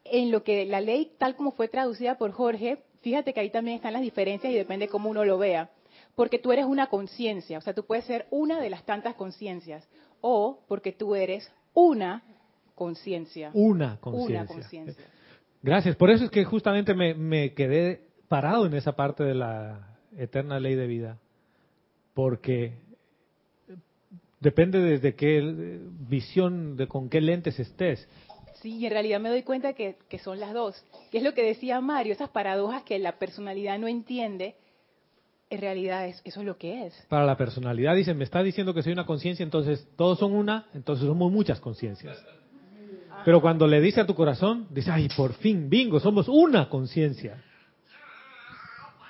[0.03, 3.77] En lo que la ley, tal como fue traducida por Jorge, fíjate que ahí también
[3.77, 5.71] están las diferencias y depende cómo uno lo vea.
[6.17, 9.89] Porque tú eres una conciencia, o sea, tú puedes ser una de las tantas conciencias
[10.23, 12.23] o porque tú eres una
[12.75, 13.51] conciencia.
[13.53, 14.95] Una conciencia.
[15.63, 15.95] Gracias.
[15.97, 20.75] Por eso es que justamente me, quedé parado en esa parte de la eterna ley
[20.75, 21.19] de vida.
[22.15, 22.73] Porque
[24.43, 28.09] Depende desde qué visión, de con qué lentes estés.
[28.61, 30.85] Sí, y en realidad me doy cuenta que, que son las dos.
[31.13, 34.57] Que es lo que decía Mario, esas paradojas que la personalidad no entiende,
[35.53, 37.07] en realidad es, eso es lo que es.
[37.11, 40.67] Para la personalidad, dicen, me está diciendo que soy una conciencia, entonces todos son una,
[40.73, 42.25] entonces somos muchas conciencias.
[43.27, 47.45] Pero cuando le dice a tu corazón, dice, ay, por fin, bingo, somos una conciencia.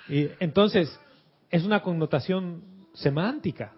[0.08, 0.98] Y entonces,
[1.48, 3.74] es una connotación semántica.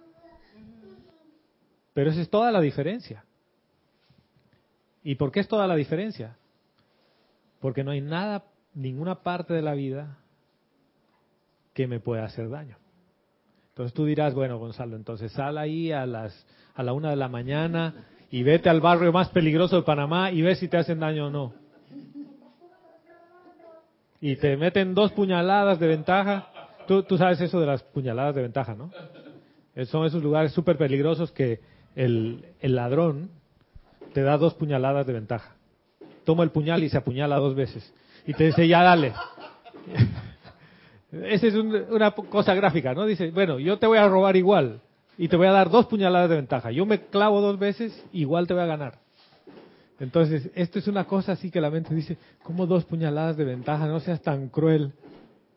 [1.93, 3.27] Pero esa es toda la diferencia.
[5.03, 6.39] ¿Y por qué es toda la diferencia?
[7.61, 10.17] Porque no hay nada, ninguna parte de la vida
[11.75, 12.79] que me pueda hacer daño.
[13.71, 17.29] Entonces tú dirás, bueno, Gonzalo, entonces sal ahí a las a la una de la
[17.29, 21.27] mañana y vete al barrio más peligroso de Panamá y ve si te hacen daño
[21.27, 21.53] o no.
[24.21, 26.49] Y te meten dos puñaladas de ventaja.
[26.87, 28.91] Tú, tú sabes eso de las puñaladas de ventaja, ¿no?
[29.87, 31.61] Son esos lugares súper peligrosos que
[31.95, 33.31] el, el ladrón
[34.13, 35.57] te da dos puñaladas de ventaja.
[36.25, 37.93] Toma el puñal y se apuñala dos veces.
[38.27, 39.13] Y te dice, ya dale.
[41.23, 43.05] Esa es un- una cosa gráfica, ¿no?
[43.07, 44.81] Dice, bueno, yo te voy a robar igual
[45.19, 46.71] y te voy a dar dos puñaladas de ventaja.
[46.71, 48.99] Yo me clavo dos veces, igual te voy a ganar.
[50.01, 53.87] Entonces, esto es una cosa así que la mente dice, ¿cómo dos puñaladas de ventaja?
[53.87, 54.93] No seas tan cruel.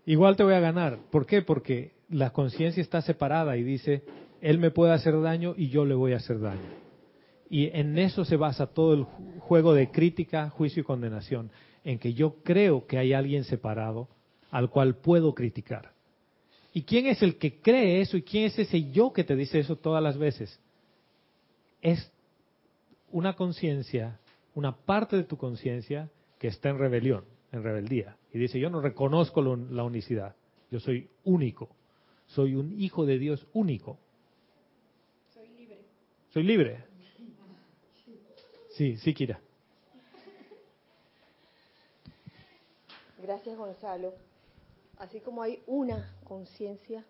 [0.05, 0.99] Igual te voy a ganar.
[1.09, 1.41] ¿Por qué?
[1.41, 4.03] Porque la conciencia está separada y dice,
[4.41, 6.61] él me puede hacer daño y yo le voy a hacer daño.
[7.49, 11.49] Y en eso se basa todo el ju- juego de crítica, juicio y condenación,
[11.83, 14.07] en que yo creo que hay alguien separado
[14.51, 15.91] al cual puedo criticar.
[16.73, 19.59] ¿Y quién es el que cree eso y quién es ese yo que te dice
[19.59, 20.59] eso todas las veces?
[21.81, 22.11] Es
[23.11, 24.19] una conciencia,
[24.53, 28.15] una parte de tu conciencia que está en rebelión, en rebeldía.
[28.33, 30.35] Y dice, yo no reconozco lo- la unicidad,
[30.69, 31.69] yo soy único,
[32.27, 33.97] soy un hijo de Dios único.
[35.33, 35.77] Soy libre.
[36.33, 36.83] Soy libre.
[38.71, 39.39] Sí, sí, Kira.
[43.23, 44.13] Gracias, Gonzalo.
[44.97, 47.05] Así como hay una conciencia,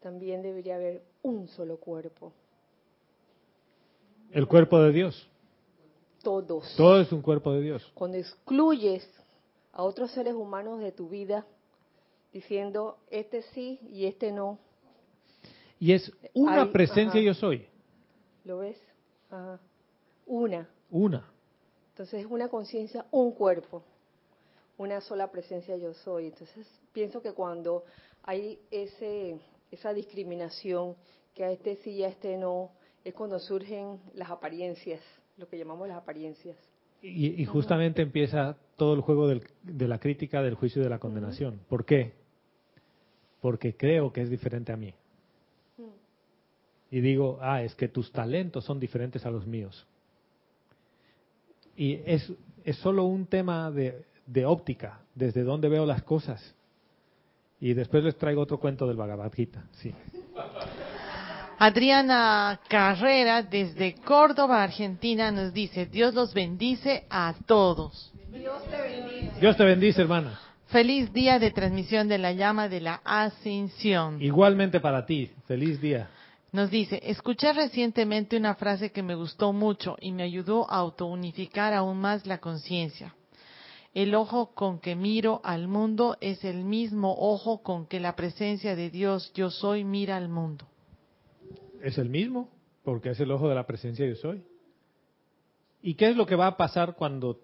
[0.00, 2.32] también debería haber un solo cuerpo.
[4.32, 5.28] El cuerpo de Dios.
[6.22, 6.74] Todos.
[6.76, 7.90] Todo es un cuerpo de Dios.
[7.94, 9.08] Cuando excluyes
[9.72, 11.46] a otros seres humanos de tu vida,
[12.32, 14.58] diciendo este sí y este no,
[15.78, 17.26] Y es una Hay- presencia ajá.
[17.26, 17.66] yo soy.
[18.44, 18.78] ¿lo ves?
[19.30, 19.60] Ajá.
[20.24, 20.68] Una.
[20.90, 21.28] Una.
[21.90, 23.82] Entonces es una conciencia, un cuerpo,
[24.78, 26.28] una sola presencia yo soy.
[26.28, 26.66] Entonces
[26.96, 27.84] pienso que cuando
[28.22, 29.38] hay ese
[29.70, 30.94] esa discriminación,
[31.34, 32.70] que a este sí y a este no,
[33.04, 35.02] es cuando surgen las apariencias,
[35.36, 36.56] lo que llamamos las apariencias.
[37.02, 40.90] Y, y justamente empieza todo el juego del- de la crítica, del juicio y de
[40.90, 41.60] la condenación.
[41.68, 42.12] ¿Por qué?
[43.42, 44.94] Porque creo que es diferente a mí.
[46.90, 49.86] Y digo, ah, es que tus talentos son diferentes a los míos.
[51.76, 52.32] Y es,
[52.64, 56.55] es solo un tema de, de óptica, desde donde veo las cosas.
[57.60, 59.64] Y después les traigo otro cuento del Bhagavad Gita.
[59.72, 59.94] Sí.
[61.58, 68.12] Adriana Carrera desde Córdoba, Argentina, nos dice, Dios los bendice a todos.
[69.40, 70.38] Dios te bendice, hermana.
[70.66, 74.20] Feliz día de transmisión de la llama de la ascensión.
[74.20, 75.30] Igualmente para ti.
[75.46, 76.10] Feliz día.
[76.52, 81.72] Nos dice, escuché recientemente una frase que me gustó mucho y me ayudó a autounificar
[81.72, 83.14] aún más la conciencia.
[83.96, 88.76] El ojo con que miro al mundo es el mismo ojo con que la presencia
[88.76, 90.66] de Dios yo soy mira al mundo.
[91.80, 92.50] Es el mismo,
[92.84, 94.44] porque es el ojo de la presencia yo soy.
[95.80, 97.40] ¿Y qué es lo que va a pasar cuando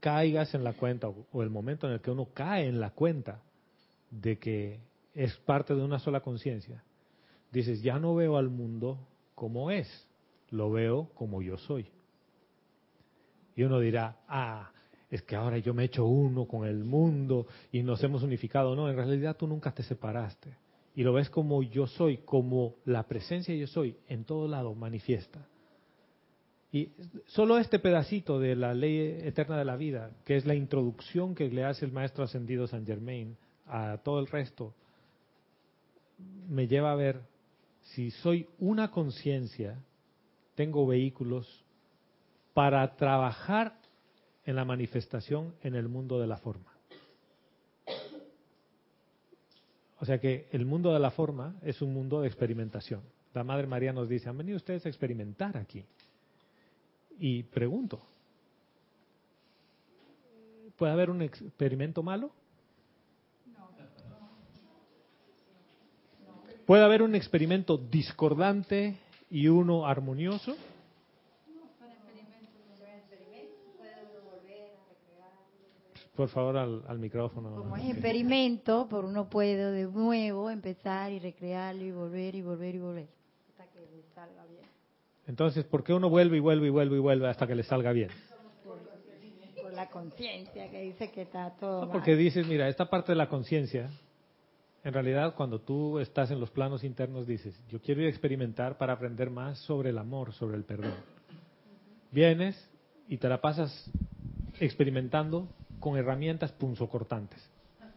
[0.00, 2.92] caigas en la cuenta o, o el momento en el que uno cae en la
[2.92, 3.42] cuenta
[4.10, 4.80] de que
[5.12, 6.82] es parte de una sola conciencia?
[7.52, 9.86] Dices, ya no veo al mundo como es,
[10.48, 11.90] lo veo como yo soy.
[13.54, 14.70] Y uno dirá, ah,
[15.10, 18.76] es que ahora yo me he hecho uno con el mundo y nos hemos unificado.
[18.76, 20.56] No, en realidad tú nunca te separaste.
[20.94, 25.46] Y lo ves como yo soy, como la presencia yo soy, en todo lado manifiesta.
[26.72, 26.90] Y
[27.26, 31.48] solo este pedacito de la ley eterna de la vida, que es la introducción que
[31.48, 33.36] le hace el maestro ascendido San Germain
[33.66, 34.72] a todo el resto,
[36.48, 37.22] me lleva a ver
[37.82, 39.82] si soy una conciencia,
[40.54, 41.64] tengo vehículos
[42.54, 43.79] para trabajar
[44.50, 46.72] en la manifestación en el mundo de la forma.
[50.00, 53.00] O sea que el mundo de la forma es un mundo de experimentación.
[53.32, 55.84] La Madre María nos dice, han venido ustedes a experimentar aquí.
[57.18, 58.00] Y pregunto,
[60.76, 62.32] ¿puede haber un experimento malo?
[66.66, 68.96] ¿Puede haber un experimento discordante
[69.30, 70.56] y uno armonioso.
[76.20, 77.54] Por favor, al, al micrófono.
[77.54, 82.74] Como es experimento, por uno puede de nuevo empezar y recrearlo y volver y volver
[82.74, 83.08] y volver.
[83.48, 84.66] Hasta que le salga bien.
[85.26, 87.92] Entonces, ¿por qué uno vuelve y vuelve y vuelve y vuelve hasta que le salga
[87.92, 88.10] bien?
[89.62, 91.86] Por la conciencia que dice que está todo.
[91.86, 91.92] mal.
[91.92, 93.88] Porque dices, mira, esta parte de la conciencia,
[94.84, 98.76] en realidad cuando tú estás en los planos internos dices, yo quiero ir a experimentar
[98.76, 100.92] para aprender más sobre el amor, sobre el perdón.
[102.12, 102.62] Vienes
[103.08, 103.90] y te la pasas
[104.60, 105.48] experimentando
[105.80, 107.42] con herramientas punzocortantes.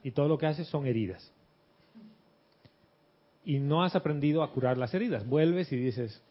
[0.04, 1.32] Y todo lo que haces son heridas.
[3.46, 5.28] Y no has aprendido a curar las heridas.
[5.28, 6.22] Vuelves y dices,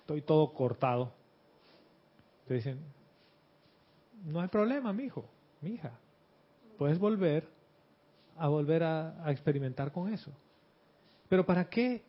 [0.00, 1.12] estoy todo cortado.
[2.46, 2.78] Te dicen,
[4.24, 5.24] no hay problema, mi hijo,
[5.60, 5.92] mi hija.
[6.78, 7.46] Puedes volver
[8.38, 10.32] a volver a, a experimentar con eso.
[11.28, 12.02] Pero ¿para qué?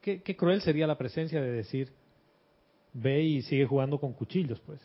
[0.00, 0.22] qué?
[0.22, 1.92] Qué cruel sería la presencia de decir,
[2.92, 4.80] ve y sigue jugando con cuchillos, pues.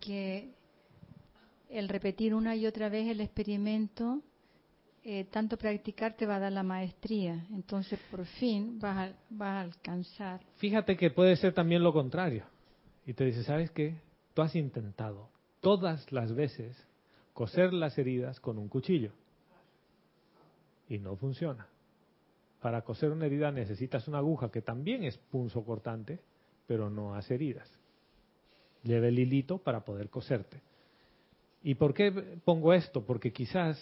[0.00, 0.48] Porque
[1.68, 4.22] el repetir una y otra vez el experimento,
[5.04, 7.44] eh, tanto practicar te va a dar la maestría.
[7.50, 10.40] Entonces, por fin vas a, vas a alcanzar.
[10.56, 12.46] Fíjate que puede ser también lo contrario.
[13.04, 13.94] Y te dice, ¿sabes qué?
[14.32, 15.28] Tú has intentado
[15.60, 16.74] todas las veces
[17.34, 19.12] coser las heridas con un cuchillo.
[20.88, 21.66] Y no funciona.
[22.62, 26.20] Para coser una herida necesitas una aguja que también es punzo cortante,
[26.66, 27.79] pero no hace heridas.
[28.82, 30.60] Lleva el hilito para poder coserte.
[31.62, 32.10] ¿Y por qué
[32.44, 33.04] pongo esto?
[33.04, 33.78] Porque quizás,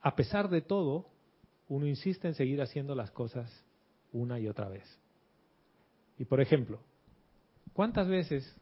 [0.00, 1.06] a pesar de todo,
[1.68, 3.50] uno insiste en seguir haciendo las cosas
[4.12, 4.84] una y otra vez.
[6.18, 6.78] Y por ejemplo,
[7.72, 8.54] ¿cuántas veces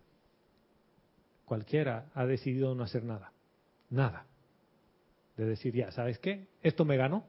[1.45, 3.33] cualquiera ha decidido no hacer nada?
[3.91, 4.25] Nada.
[5.37, 6.47] De decir, ya, ¿sabes qué?
[6.63, 7.25] Esto me ganó.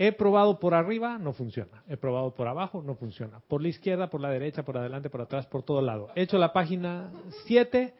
[0.00, 1.82] He probado por arriba, no funciona.
[1.88, 3.40] He probado por abajo, no funciona.
[3.48, 6.10] Por la izquierda, por la derecha, por adelante, por atrás, por todo lado.
[6.14, 7.10] He hecho la página
[7.46, 7.92] 7,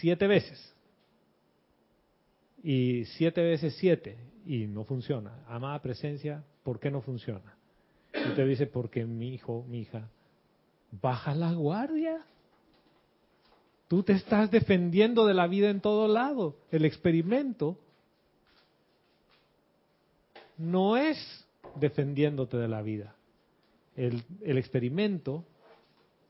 [0.00, 0.74] siete veces.
[2.62, 4.16] Y siete veces siete,
[4.46, 5.44] y no funciona.
[5.46, 7.56] Amada presencia, ¿por qué no funciona?
[8.14, 10.08] Y te dice, porque mi hijo, mi hija,
[10.90, 12.24] baja la guardia.
[13.86, 16.56] Tú te estás defendiendo de la vida en todo lado.
[16.70, 17.78] El experimento
[20.58, 21.46] no es
[21.76, 23.14] defendiéndote de la vida.
[23.96, 25.44] El, experimento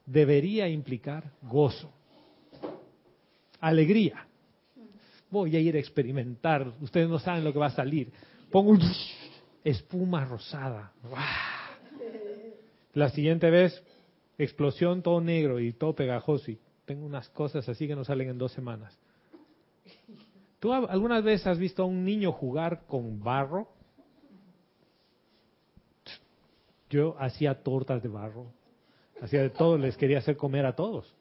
[0.06, 1.92] debería implicar gozo,
[3.60, 4.26] alegría.
[5.30, 8.10] Voy a ir a experimentar, ustedes no saben lo que va a salir.
[8.50, 8.80] Pongo un
[9.64, 10.92] espuma rosada.
[12.94, 13.82] La siguiente vez,
[14.38, 16.50] explosión todo negro y todo pegajoso.
[16.50, 18.98] Y tengo unas cosas así que no salen en dos semanas.
[20.58, 23.68] ¿Tú alguna vez has visto a un niño jugar con barro?
[26.90, 28.52] Yo hacía tortas de barro,
[29.20, 31.14] hacía de todo, les quería hacer comer a todos.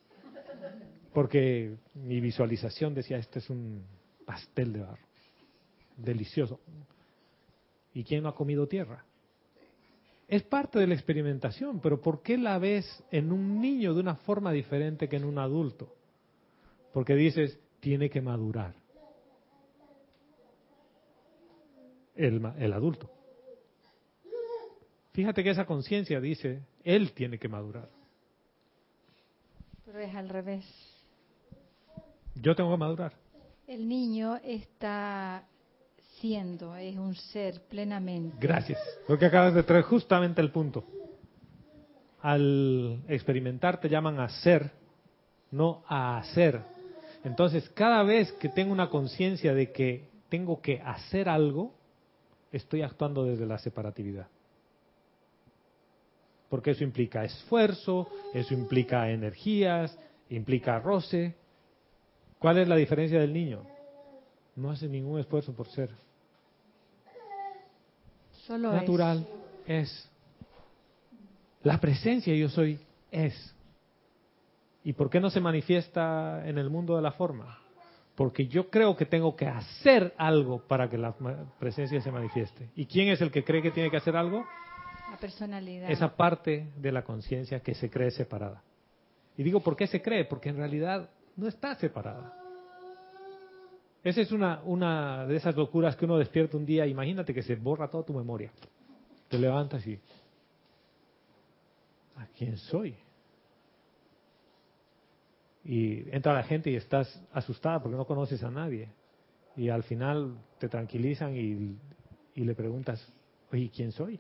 [1.13, 3.84] Porque mi visualización decía, este es un
[4.26, 5.05] pastel de barro,
[5.97, 6.59] delicioso.
[7.93, 9.03] ¿Y quién no ha comido tierra?
[10.28, 14.15] Es parte de la experimentación, pero ¿por qué la ves en un niño de una
[14.15, 15.95] forma diferente que en un adulto?
[16.93, 18.76] Porque dices, tiene que madurar.
[22.13, 23.09] El, el adulto.
[25.18, 27.89] Fíjate que esa conciencia dice, él tiene que madurar.
[29.84, 30.63] Pero es al revés.
[32.36, 33.13] Yo tengo que madurar.
[33.65, 35.43] El niño está
[36.20, 38.38] siendo, es un ser plenamente.
[38.39, 38.80] Gracias.
[39.07, 40.86] Porque acabas de traer justamente el punto.
[42.22, 44.70] Al experimentar te llaman a ser,
[45.49, 46.61] no a hacer.
[47.24, 51.74] Entonces, cada vez que tengo una conciencia de que tengo que hacer algo,
[52.51, 54.28] estoy actuando desde la separatividad.
[56.50, 59.98] Porque eso implica esfuerzo, eso implica energías,
[60.30, 61.36] implica roce.
[62.39, 63.64] ¿Cuál es la diferencia del niño?
[64.56, 65.89] No hace ningún esfuerzo por ser.
[68.45, 69.28] Solo Natural
[69.66, 69.89] es.
[69.89, 70.10] es.
[71.64, 72.80] La presencia yo soy
[73.12, 73.54] es.
[74.84, 77.60] ¿Y por qué no se manifiesta en el mundo de la forma?
[78.16, 81.14] Porque yo creo que tengo que hacer algo para que la
[81.60, 82.70] presencia se manifieste.
[82.76, 84.45] ¿Y quién es el que cree que tiene que hacer algo?
[85.89, 88.64] Esa parte de la conciencia que se cree separada.
[89.38, 90.26] Y digo, ¿por qué se cree?
[90.26, 92.34] Porque en realidad no está separada.
[94.03, 97.55] Esa es una, una de esas locuras que uno despierta un día, imagínate que se
[97.55, 98.51] borra toda tu memoria.
[99.28, 99.99] Te levantas y...
[102.16, 102.95] ¿A quién soy?
[105.64, 108.89] Y entra la gente y estás asustada porque no conoces a nadie.
[109.55, 111.78] Y al final te tranquilizan y,
[112.34, 113.05] y le preguntas,
[113.51, 114.20] oye, ¿quién soy?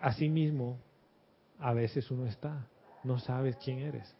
[0.00, 0.78] Asimismo,
[1.58, 2.66] a veces uno está,
[3.04, 4.14] no sabes quién eres.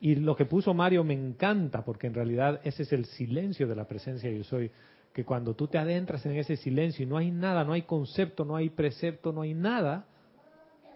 [0.00, 3.76] Y lo que puso Mario me encanta, porque en realidad ese es el silencio de
[3.76, 4.70] la presencia yo soy,
[5.12, 8.44] que cuando tú te adentras en ese silencio y no hay nada, no hay concepto,
[8.44, 10.06] no hay precepto, no hay nada,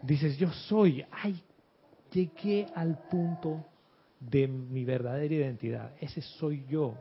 [0.03, 1.43] dices yo soy, ay,
[2.13, 3.65] llegué al punto
[4.21, 6.95] de mi verdadera identidad, ese soy yo.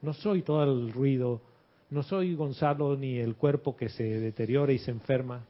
[0.00, 1.42] No soy todo el ruido,
[1.92, 5.44] no soy Gonzalo ni el cuerpo que se deteriora y se enferma.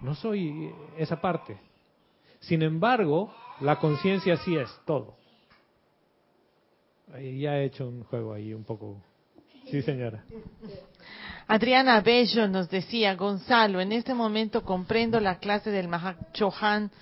[0.00, 1.58] No soy esa parte.
[2.38, 5.16] Sin embargo, la conciencia sí es todo.
[7.12, 9.02] Ya he hecho un juego ahí un poco.
[9.68, 10.24] Sí, señora.
[11.48, 16.92] Adriana Bello nos decía, Gonzalo, en este momento comprendo la clase del Mahak Chohan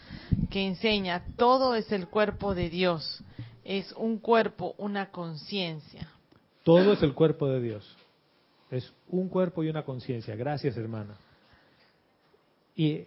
[0.48, 3.22] que enseña, todo es el cuerpo de Dios,
[3.64, 6.08] es un cuerpo, una conciencia.
[6.66, 7.96] Todo es el cuerpo de Dios.
[8.72, 10.34] Es un cuerpo y una conciencia.
[10.34, 11.16] Gracias, hermana.
[12.74, 13.06] Y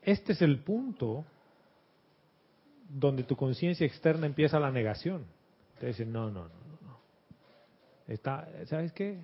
[0.00, 1.26] este es el punto
[2.88, 5.26] donde tu conciencia externa empieza la negación.
[5.78, 6.98] Te dicen, no, no, no, no.
[8.08, 9.18] Está, ¿Sabes qué?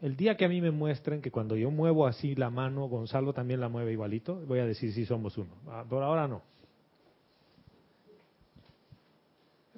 [0.00, 3.32] El día que a mí me muestren que cuando yo muevo así la mano, Gonzalo
[3.32, 5.50] también la mueve igualito, voy a decir sí somos uno.
[5.66, 6.42] Ah, por ahora no.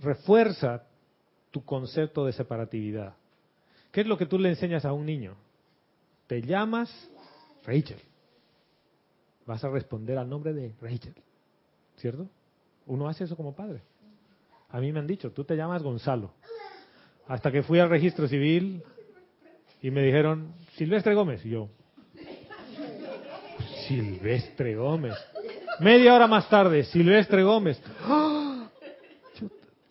[0.03, 0.84] Refuerza
[1.51, 3.14] tu concepto de separatividad.
[3.90, 5.34] ¿Qué es lo que tú le enseñas a un niño?
[6.26, 6.90] Te llamas
[7.64, 8.01] Rachel.
[9.47, 11.14] Vas a responder al nombre de Rachel.
[11.97, 12.28] ¿Cierto?
[12.86, 13.80] Uno hace eso como padre.
[14.70, 16.32] A mí me han dicho, tú te llamas Gonzalo.
[17.28, 18.82] Hasta que fui al registro civil
[19.80, 21.44] y me dijeron, Silvestre Gómez.
[21.47, 21.68] Y yo,
[23.86, 25.14] Silvestre Gómez.
[25.80, 27.80] Media hora más tarde, Silvestre Gómez.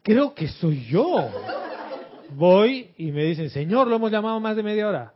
[0.06, 1.32] Creo que soy yo.
[2.36, 5.14] Voy y me dicen, Señor, lo hemos llamado más de media hora.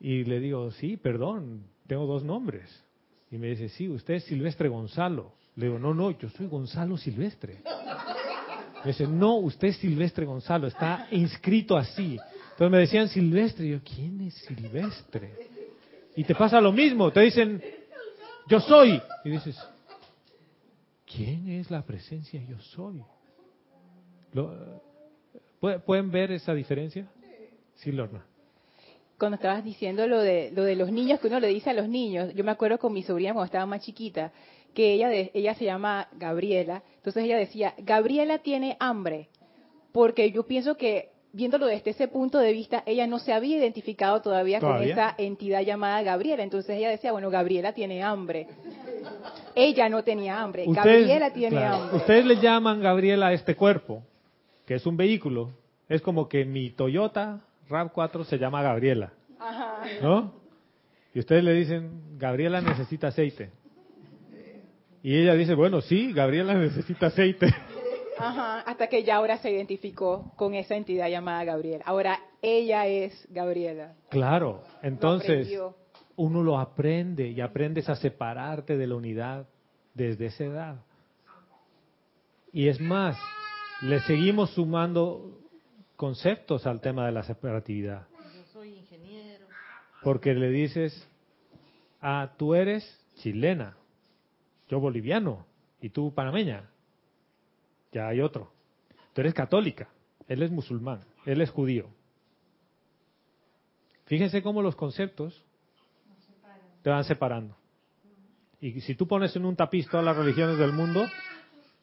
[0.00, 2.82] Y le digo, sí, perdón, tengo dos nombres.
[3.30, 5.34] Y me dice, sí, usted es Silvestre Gonzalo.
[5.56, 7.58] Le digo, no, no, yo soy Gonzalo Silvestre.
[8.82, 12.18] Me dice, no, usted es Silvestre Gonzalo, está inscrito así.
[12.52, 15.34] Entonces me decían Silvestre, y yo, ¿quién es Silvestre?
[16.16, 17.62] Y te pasa lo mismo, te dicen,
[18.48, 18.98] yo soy.
[19.26, 19.58] Y dices,
[21.04, 23.02] ¿quién es la presencia yo soy?
[25.84, 27.06] ¿Pueden ver esa diferencia?
[27.74, 28.24] Sí, Lorna
[29.18, 31.88] cuando estabas diciendo lo de, lo de los niños que uno le dice a los
[31.88, 34.32] niños, yo me acuerdo con mi sobrina cuando estaba más chiquita,
[34.74, 39.28] que ella, ella se llama Gabriela, entonces ella decía, Gabriela tiene hambre,
[39.92, 44.20] porque yo pienso que viéndolo desde ese punto de vista, ella no se había identificado
[44.20, 48.48] todavía, con esa entidad llamada Gabriela, entonces ella decía, bueno, Gabriela tiene hambre.
[49.54, 51.96] Ella no tenía hambre, Gabriela tiene hambre.
[51.96, 54.02] Ustedes le llaman Gabriela a este cuerpo,
[54.66, 55.52] que es un vehículo,
[55.88, 59.12] es como que mi Toyota RAV4 se llama Gabriela.
[60.02, 60.34] ¿No?
[61.14, 63.50] Y ustedes le dicen, Gabriela necesita aceite.
[65.02, 67.46] Y ella dice, bueno, sí, Gabriela necesita aceite.
[68.18, 71.84] Ajá, hasta que ya ahora se identificó con esa entidad llamada Gabriela.
[71.86, 73.94] Ahora ella es Gabriela.
[74.08, 75.48] Claro, entonces
[76.16, 79.46] uno lo aprende y aprendes a separarte de la unidad
[79.94, 80.76] desde esa edad.
[82.52, 83.16] Y es más,
[83.82, 85.38] le seguimos sumando
[85.96, 88.06] conceptos al tema de la separatividad.
[88.34, 89.46] Yo soy ingeniero.
[90.02, 91.08] Porque le dices,
[92.00, 92.84] ah, tú eres
[93.16, 93.76] chilena,
[94.68, 95.46] yo boliviano
[95.80, 96.70] y tú panameña.
[97.92, 98.52] Ya hay otro.
[99.12, 99.88] Tú eres católica,
[100.28, 101.88] él es musulmán, él es judío.
[104.06, 105.44] Fíjense cómo los conceptos
[106.82, 107.56] te van separando.
[108.60, 111.06] Y si tú pones en un tapiz todas las religiones del mundo,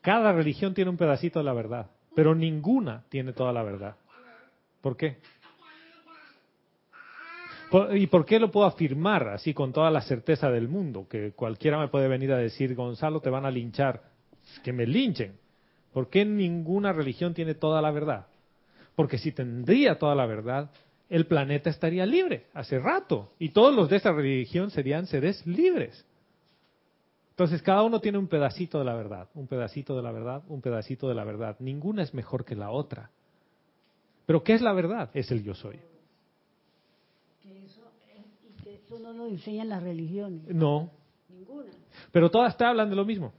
[0.04, 3.96] cada religión tiene un pedacito de la verdad, pero ninguna tiene toda la verdad.
[4.82, 5.18] ¿Por qué?
[7.94, 11.08] ¿Y por qué lo puedo afirmar así con toda la certeza del mundo?
[11.10, 14.04] Que cualquiera me puede venir a decir, Gonzalo, te van a linchar.
[14.62, 15.40] Que me linchen.
[15.94, 18.28] ¿Por qué ninguna religión tiene toda la verdad?
[18.96, 20.70] Porque si tendría toda la verdad,
[21.10, 23.32] el planeta estaría libre hace rato.
[23.40, 26.06] Y todos los de esa religión serían seres libres.
[27.34, 30.62] Entonces cada uno tiene un pedacito de la verdad, un pedacito de la verdad, un
[30.62, 31.56] pedacito de la verdad.
[31.60, 33.10] Ninguna es mejor que la otra.
[34.28, 35.10] Pero ¿qué es la verdad?
[35.16, 35.80] Es el yo soy.
[37.44, 40.48] y que eso no lo enseñan las religiones.
[40.48, 40.92] No.
[41.28, 41.72] Ninguna.
[42.12, 43.34] Pero todas te hablan de lo mismo.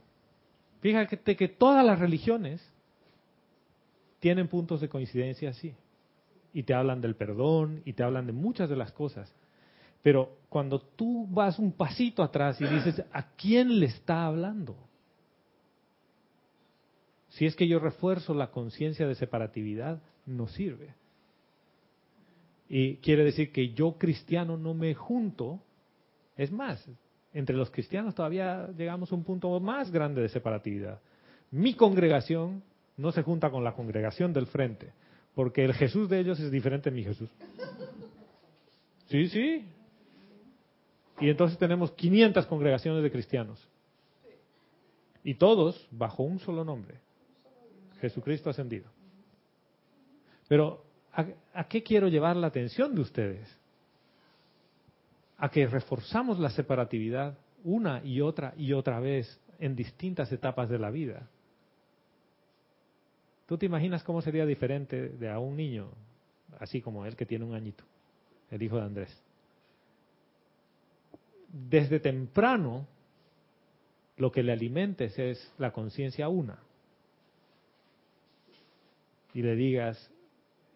[0.81, 2.61] Fíjate que todas las religiones
[4.19, 5.73] tienen puntos de coincidencia así.
[6.53, 9.33] Y te hablan del perdón y te hablan de muchas de las cosas.
[10.05, 14.77] Pero cuando tú vas un pasito atrás y dices, ¿a quién le está hablando?
[17.29, 20.93] Si es que yo refuerzo la conciencia de separatividad, no sirve.
[22.69, 25.59] Y quiere decir que yo cristiano no me junto.
[26.37, 26.87] Es más,
[27.33, 30.99] entre los cristianos todavía llegamos a un punto más grande de separatividad.
[31.49, 32.61] Mi congregación
[32.95, 34.93] no se junta con la congregación del frente,
[35.33, 37.31] porque el Jesús de ellos es diferente de mi Jesús.
[39.07, 39.65] Sí, sí.
[41.19, 43.67] Y entonces tenemos 500 congregaciones de cristianos.
[45.23, 46.99] Y todos bajo un solo nombre.
[47.99, 48.89] Jesucristo ascendido.
[50.47, 53.59] Pero, ¿a, ¿a, qué quiero llevar la atención de ustedes?
[55.37, 60.77] A que reforzamos la separatividad una y otra y otra vez en distintas etapas de
[60.77, 61.27] la vida.
[63.47, 65.89] ¿Tú te imaginas cómo sería diferente de a un niño,
[66.59, 67.83] así como él que tiene un añito,
[68.51, 69.24] el hijo de Andrés?
[71.57, 72.85] Desde temprano,
[74.17, 76.59] lo que le alimentes es la conciencia una.
[79.33, 80.11] Y le digas,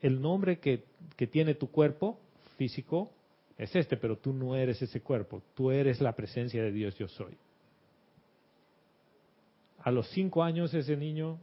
[0.02, 0.86] el nombre que,
[1.18, 2.18] que tiene tu cuerpo
[2.58, 3.12] físico
[3.58, 7.10] es este, pero tú no eres ese cuerpo, tú eres la presencia de Dios, yo
[7.10, 7.38] soy.
[9.80, 11.40] A los cinco años ese niño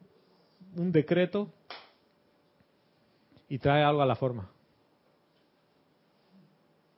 [0.76, 1.52] un decreto
[3.50, 4.50] y trae algo a la forma.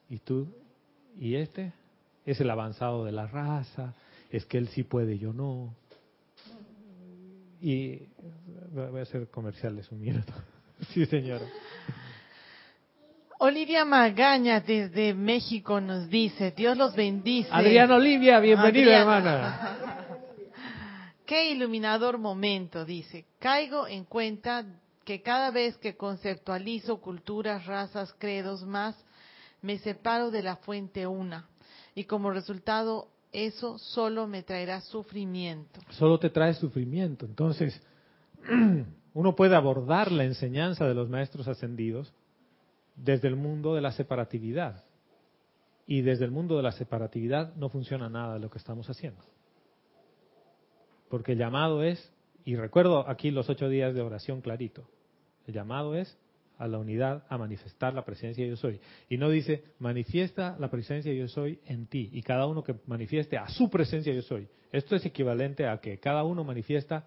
[0.09, 0.47] Y tú,
[1.19, 1.73] y este
[2.31, 3.95] es el avanzado de la raza,
[4.31, 5.75] es que él sí puede, yo no.
[7.61, 8.03] Y
[8.71, 10.33] voy a hacer comerciales un minuto.
[10.95, 11.45] Sí, señora.
[13.41, 17.49] Olivia Magaña desde México nos dice, Dios los bendice.
[17.51, 19.77] Adriana Olivia, bienvenida hermana.
[21.27, 23.25] Qué iluminador momento, dice.
[23.41, 24.65] Caigo en cuenta
[25.05, 28.95] que cada vez que conceptualizo culturas, razas, credos más,
[29.63, 31.49] me separo de la fuente una.
[31.99, 35.81] Y como resultado, eso solo me traerá sufrimiento.
[35.91, 37.27] Solo te trae sufrimiento.
[37.27, 37.83] Entonces,
[39.15, 42.15] uno puede abordar la enseñanza de los maestros ascendidos
[42.95, 44.85] desde el mundo de la separatividad.
[45.89, 49.25] Y desde el mundo de la separatividad no funciona nada de lo que estamos haciendo.
[51.11, 52.13] Porque el llamado es,
[52.45, 54.85] y recuerdo aquí los ocho días de oración clarito,
[55.49, 56.17] el llamado es
[56.59, 58.81] a la unidad, a manifestar la presencia yo soy.
[59.09, 62.11] Y no dice, manifiesta la presencia yo soy en ti.
[62.13, 64.49] Y cada uno que manifieste a su presencia yo soy.
[64.73, 67.05] Esto es equivalente a que cada uno manifiesta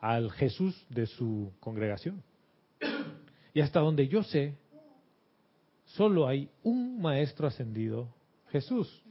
[0.00, 2.22] al Jesús de su congregación.
[3.52, 4.54] Y hasta donde yo sé,
[5.84, 8.08] solo hay un maestro ascendido,
[8.48, 9.02] Jesús.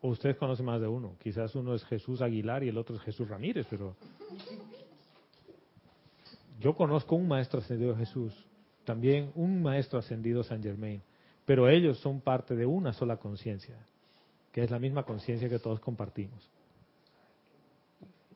[0.00, 1.16] O ustedes conocen más de uno.
[1.22, 3.94] Quizás uno es Jesús Aguilar y el otro es Jesús Ramírez, pero
[6.62, 8.32] yo conozco un maestro ascendido Jesús,
[8.84, 11.02] también un maestro ascendido San Germain,
[11.44, 13.76] pero ellos son parte de una sola conciencia,
[14.52, 16.48] que es la misma conciencia que todos compartimos.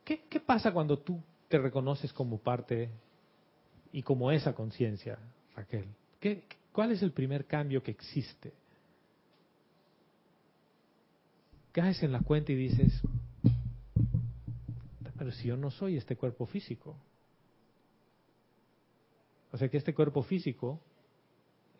[0.03, 2.89] ¿Qué, ¿Qué, pasa cuando tú te reconoces como parte
[3.91, 5.17] y como esa conciencia,
[5.55, 5.85] Raquel?
[6.19, 8.53] ¿Qué, ¿Cuál es el primer cambio que existe?
[11.77, 13.01] caes en la cuenta y dices,
[15.15, 16.97] pero si yo no soy este cuerpo físico.
[19.51, 20.81] O sea que este cuerpo físico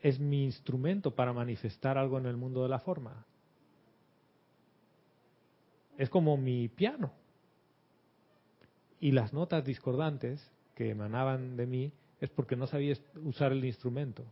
[0.01, 3.25] es mi instrumento para manifestar algo en el mundo de la forma.
[5.97, 7.11] Es como mi piano.
[8.99, 14.23] Y las notas discordantes que emanaban de mí es porque no sabía usar el instrumento.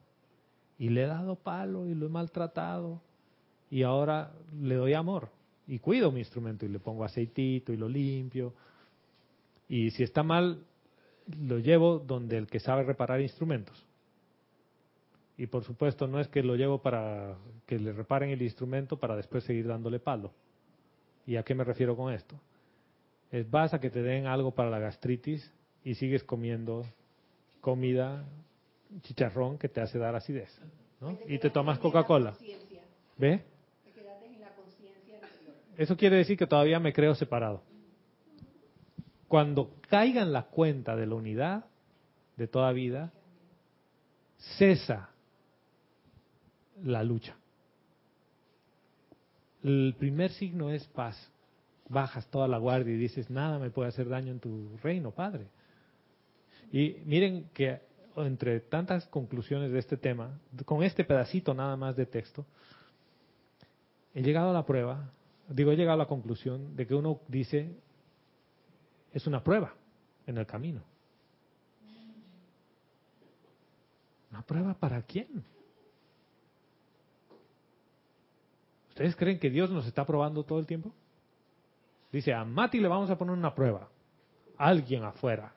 [0.77, 3.01] Y le he dado palo y lo he maltratado.
[3.69, 5.29] Y ahora le doy amor
[5.67, 8.53] y cuido mi instrumento y le pongo aceitito y lo limpio.
[9.67, 10.63] Y si está mal,
[11.27, 13.85] lo llevo donde el que sabe reparar instrumentos.
[15.37, 19.15] Y por supuesto no es que lo llevo para que le reparen el instrumento para
[19.15, 20.31] después seguir dándole palo.
[21.27, 22.35] ¿Y a qué me refiero con esto?
[23.31, 25.51] Es vas a que te den algo para la gastritis
[25.83, 26.85] y sigues comiendo
[27.59, 28.23] comida,
[29.01, 30.49] chicharrón que te hace dar acidez.
[31.01, 31.17] ¿no?
[31.27, 32.35] Y te tomas Coca-Cola.
[33.17, 33.43] ¿Ve?
[35.77, 37.61] Eso quiere decir que todavía me creo separado.
[39.35, 41.65] Cuando caiga en la cuenta de la unidad
[42.37, 43.11] de toda vida,
[44.57, 45.09] cesa
[46.81, 47.35] la lucha.
[49.61, 51.17] El primer signo es paz.
[51.89, 55.47] Bajas toda la guardia y dices, nada me puede hacer daño en tu reino, Padre.
[56.71, 57.81] Y miren que
[58.15, 62.45] entre tantas conclusiones de este tema, con este pedacito nada más de texto,
[64.13, 65.11] he llegado a la prueba
[65.49, 67.75] digo, he llegado a la conclusión de que uno dice,
[69.15, 69.73] es una prueba
[70.27, 70.81] en el camino.
[74.29, 75.43] ¿Una prueba para quién?
[78.89, 80.91] ¿Ustedes creen que Dios nos está probando todo el tiempo?
[82.11, 83.87] Dice, a Mati le vamos a poner una prueba.
[84.57, 85.53] alguien afuera.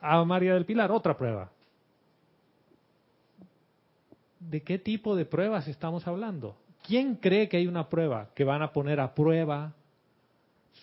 [0.00, 1.50] A María del Pilar otra prueba.
[4.50, 6.56] ¿de qué tipo de pruebas estamos hablando?
[6.86, 9.74] ¿Quién cree que hay una prueba que van a poner a prueba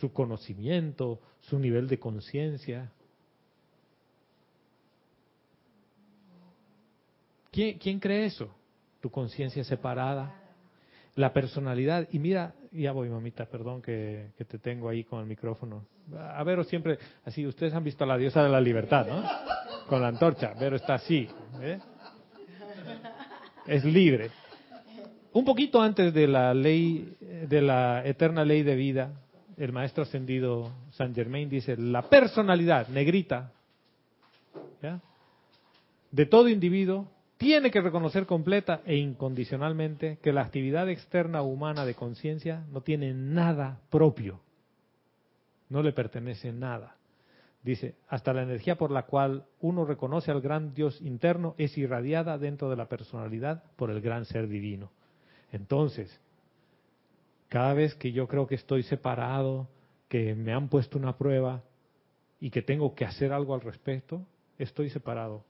[0.03, 2.91] su conocimiento, su nivel de conciencia?
[7.49, 8.53] ¿Quién, ¿Quién cree eso?
[8.99, 10.35] Tu conciencia separada,
[11.15, 12.09] la personalidad.
[12.11, 15.85] Y mira, ya voy, mamita, perdón que, te tengo ahí con el micrófono.
[16.17, 19.23] A Vero siempre, así, ustedes han visto a la diosa de la libertad, ¿no?
[19.87, 20.53] Con la antorcha.
[20.59, 21.29] Vero está así.
[21.61, 21.79] ¿eh?
[23.67, 24.31] Es libre.
[25.31, 27.15] Un poquito antes de la ley,
[27.47, 29.22] de la eterna ley de vida,
[29.57, 33.51] el maestro ascendido San Germain dice, la personalidad negrita
[36.11, 41.95] de todo individuo tiene que reconocer completa e incondicionalmente que la actividad externa humana de
[41.95, 44.39] conciencia no tiene nada propio,
[45.69, 46.95] no le pertenece nada.
[47.63, 52.37] Dice, hasta la energía por la cual uno reconoce al gran Dios interno es irradiada
[52.37, 54.91] dentro de la personalidad por el gran ser divino.
[55.51, 56.19] Entonces,
[57.53, 59.69] cada vez que yo creo que estoy separado,
[60.09, 61.61] que me han puesto una prueba
[62.39, 64.25] y que tengo que hacer algo al respecto,
[64.57, 65.45] estoy separado.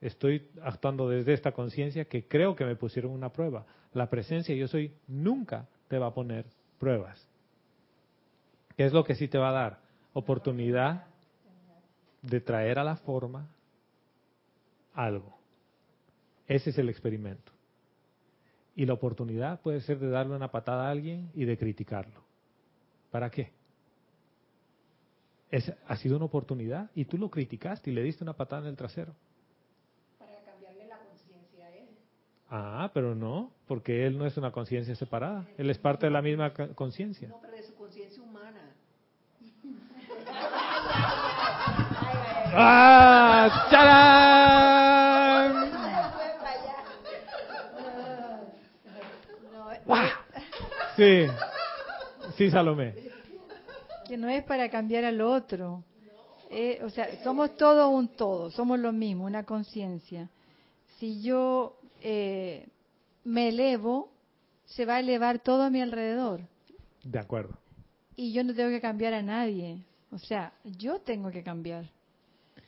[0.00, 3.64] Estoy actuando desde esta conciencia que creo que me pusieron una prueba.
[3.92, 6.44] La presencia yo soy nunca te va a poner
[6.80, 7.24] pruebas.
[8.76, 9.78] ¿Qué es lo que sí te va a dar?
[10.14, 11.06] Oportunidad
[12.20, 13.48] de traer a la forma
[14.92, 15.38] algo.
[16.48, 17.51] Ese es el experimento.
[18.74, 22.22] Y la oportunidad puede ser de darle una patada a alguien y de criticarlo.
[23.10, 23.52] ¿Para qué?
[25.50, 28.68] Es, ha sido una oportunidad y tú lo criticaste y le diste una patada en
[28.68, 29.14] el trasero.
[30.18, 31.88] Para cambiarle la conciencia a él.
[32.48, 35.46] Ah, pero no, porque él no es una conciencia separada.
[35.58, 37.28] Él es parte de la misma conciencia.
[37.28, 38.72] No, pero de su conciencia humana.
[42.54, 43.68] ¡Ah!
[43.70, 44.71] ¡Charán!
[50.96, 51.26] Sí,
[52.36, 52.94] sí, Salomé.
[54.06, 55.82] que no es para cambiar al otro.
[56.50, 60.28] Eh, o sea, somos todo un todo, somos lo mismo, una conciencia.
[60.98, 62.66] Si yo eh,
[63.24, 64.10] me elevo,
[64.66, 66.40] se va a elevar todo a mi alrededor.
[67.02, 67.56] De acuerdo.
[68.16, 69.78] Y yo no tengo que cambiar a nadie.
[70.10, 71.86] O sea, yo tengo que cambiar.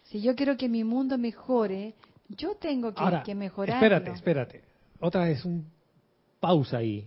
[0.05, 1.95] Si yo quiero que mi mundo mejore,
[2.29, 3.85] yo tengo que, Ahora, que mejorarlo.
[3.85, 4.63] espérate, espérate.
[5.01, 5.67] Otra vez un
[6.41, 7.07] pausa ahí.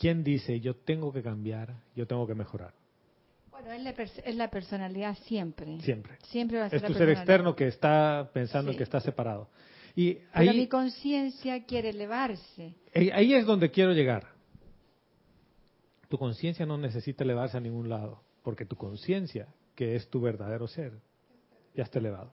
[0.00, 2.72] ¿Quién dice yo tengo que cambiar, yo tengo que mejorar?
[3.50, 5.78] Bueno, es la, es la personalidad siempre.
[5.82, 6.16] Siempre.
[6.28, 7.22] Siempre va a ser Es la tu ser personalidad.
[7.22, 8.78] externo que está pensando en Sí.
[8.78, 9.50] que está separado.
[9.94, 12.74] Y Pero mi ahí, conciencia quiere elevarse.
[13.12, 14.28] ahí es donde quiero llegar.
[16.08, 20.66] Tu conciencia no necesita elevarse a ningún lado, porque tu conciencia, que es tu verdadero
[20.66, 20.94] ser,
[21.74, 22.32] ya está elevado.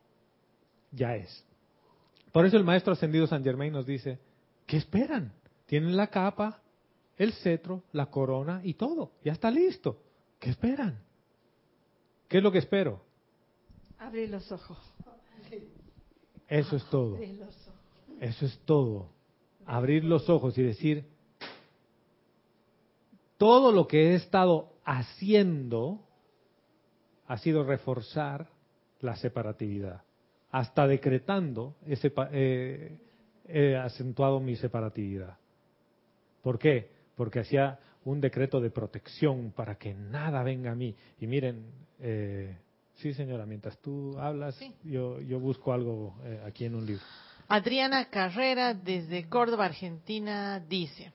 [0.92, 1.46] Ya es.
[2.32, 4.20] Por eso el maestro ascendido San Germain nos dice,
[4.66, 5.34] ¿qué esperan?
[5.66, 6.62] Tienen la capa,
[7.18, 9.12] el cetro, la corona y todo.
[9.24, 10.02] Ya está listo.
[10.40, 11.00] ¿Qué esperan?
[12.28, 13.02] ¿Qué es lo que espero?
[14.00, 14.78] Abrir los ojos.
[16.48, 17.18] Eso es todo.
[18.20, 19.10] Eso es todo.
[19.66, 21.06] Abrir los ojos y decir,
[23.38, 26.02] todo lo que he estado haciendo
[27.28, 28.50] ha sido reforzar
[29.02, 30.04] la separatividad.
[30.52, 32.98] Hasta decretando he, sepa- eh,
[33.48, 35.38] he acentuado mi separatividad.
[36.42, 36.97] ¿Por qué?
[37.18, 40.96] Porque hacía un decreto de protección para que nada venga a mí.
[41.20, 41.66] Y miren,
[42.00, 42.56] eh,
[42.96, 44.74] sí señora, mientras tú hablas, Sí.
[44.86, 47.04] yo, yo busco algo eh, aquí en un libro.
[47.50, 51.12] Adriana Carrera desde Córdoba, Argentina, dice,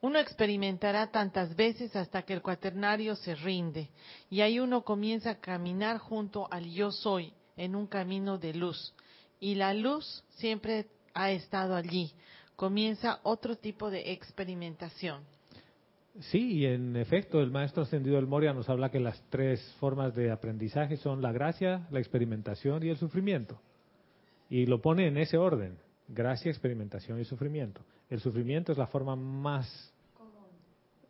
[0.00, 3.90] uno experimentará tantas veces hasta que el cuaternario se rinde
[4.30, 8.94] y ahí uno comienza a caminar junto al yo soy en un camino de luz
[9.40, 12.12] y la luz siempre ha estado allí.
[12.58, 15.22] Comienza otro tipo de experimentación.
[16.18, 20.12] Sí, y en efecto, el maestro ascendido del Moria nos habla que las tres formas
[20.16, 23.60] de aprendizaje son la gracia, la experimentación y el sufrimiento.
[24.50, 25.78] Y lo pone en ese orden,
[26.08, 27.80] gracia, experimentación y sufrimiento.
[28.10, 29.94] El sufrimiento es la forma más,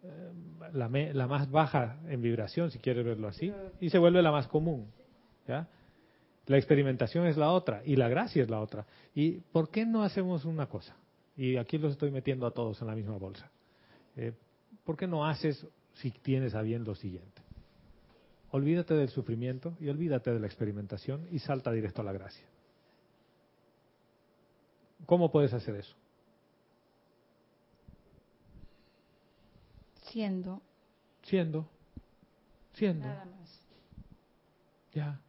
[0.03, 0.33] eh,
[0.75, 4.93] la, más baja en vibración, si quieres verlo así, y se vuelve la más común.
[5.47, 8.85] La experimentación es la otra y la gracia es la otra.
[9.15, 10.95] ¿Y por qué no hacemos una cosa?
[11.39, 13.49] Y aquí los estoy metiendo a todos en la misma bolsa.
[14.17, 14.33] Eh,
[14.85, 15.65] ¿Por qué no haces,
[15.95, 17.41] si tienes a bien, lo siguiente?
[18.51, 22.45] Olvídate del sufrimiento y olvídate de la experimentación y salta directo a la gracia.
[25.07, 25.95] ¿Cómo puedes hacer eso?
[30.11, 30.61] Siendo.
[31.23, 31.69] Siendo,
[32.73, 33.61] siendo, Nada más.
[34.93, 35.21] ya.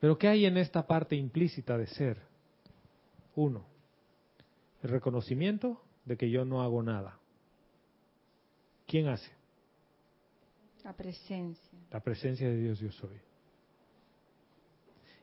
[0.00, 2.20] Pero ¿qué hay en esta parte implícita de ser?
[3.36, 3.64] Uno,
[4.86, 7.18] El reconocimiento de que yo no hago nada.
[8.86, 9.28] ¿Quién hace?
[10.84, 11.78] La presencia.
[11.90, 13.16] La presencia de Dios yo soy.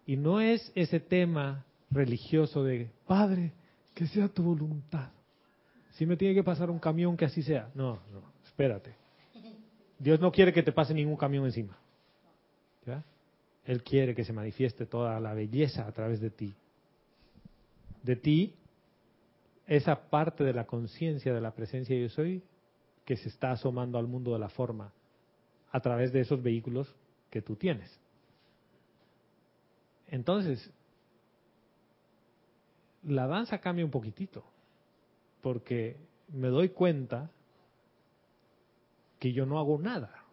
[0.05, 3.53] Y no es ese tema religioso de, Padre,
[3.93, 5.11] que sea tu voluntad.
[5.93, 7.72] Si me tiene que pasar un camión, que así sea.
[7.74, 8.93] No, no, espérate.
[9.97, 11.78] Dios no quiere que te pase ningún camión encima.
[12.86, 13.01] ¿Ya?
[13.64, 16.53] Él quiere que se manifieste toda la belleza a través de ti.
[18.01, 18.55] De ti,
[19.68, 22.43] esa parte de la conciencia de la presencia de yo soy
[23.05, 24.93] que se está asomando al mundo de la forma
[25.72, 26.93] a través de esos vehículos
[27.30, 27.99] que tú tienes.
[30.07, 30.72] Entonces,
[33.03, 34.43] la danza cambia un poquitito,
[35.41, 35.97] porque
[36.30, 37.32] me doy cuenta
[39.20, 40.24] que yo no hago nada.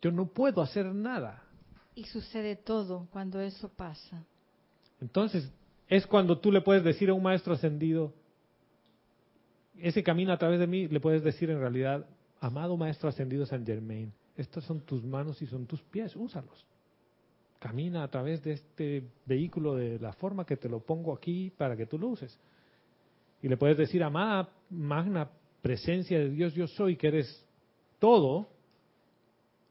[0.00, 1.42] Yo no puedo hacer nada.
[1.94, 4.24] Y sucede todo cuando eso pasa.
[5.00, 5.50] Entonces,
[5.88, 8.12] es cuando tú le puedes decir a un maestro ascendido,
[9.78, 12.06] ese camino a través de mí, le puedes decir en realidad,
[12.40, 16.66] amado maestro ascendido San Germain, estas son tus manos y son tus pies, úsalos.
[17.58, 21.76] Camina a través de este vehículo de la forma que te lo pongo aquí para
[21.76, 22.38] que tú lo uses.
[23.42, 25.30] Y le puedes decir, amada magna
[25.62, 27.46] presencia de Dios, yo soy, que eres
[27.98, 28.48] todo,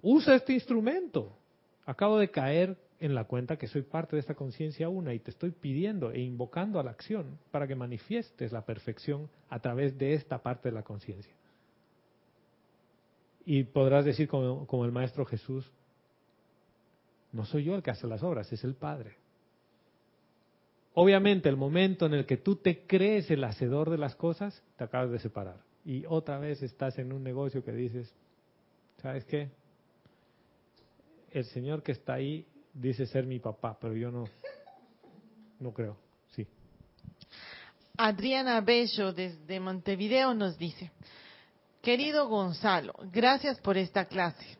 [0.01, 1.37] usa este instrumento.
[1.85, 5.29] Acabo de caer en la cuenta que soy parte de esta conciencia una y te
[5.29, 10.13] estoy pidiendo e invocando a la acción para que manifiestes la perfección a través de
[10.13, 11.33] esta parte de la conciencia.
[13.45, 15.69] Y podrás decir como, como, el Maestro Jesús,
[17.33, 19.17] no soy yo el que hace las obras, es el Padre.
[20.93, 24.85] Obviamente el momento en el que tú te crees el hacedor de las cosas, te
[24.85, 25.57] acabas de separar.
[25.83, 28.15] Y otra vez estás en un negocio que dices,
[29.01, 29.49] ¿sabes qué?
[31.31, 34.25] El Señor que está ahí dice ser mi papá, pero yo no,
[35.59, 35.97] no creo.
[36.35, 36.47] Sí.
[37.97, 40.91] Adriana Bello desde Montevideo nos dice,
[41.81, 44.57] querido Gonzalo, gracias por esta clase.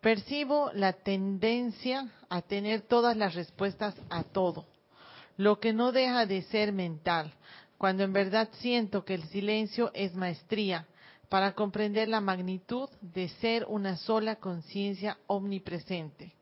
[0.00, 4.66] Percibo la tendencia a tener todas las respuestas a todo,
[5.36, 7.32] lo que no deja de ser mental,
[7.78, 10.86] cuando en verdad siento que el silencio es maestría
[11.28, 16.34] para comprender la magnitud de ser una sola conciencia omnipresente.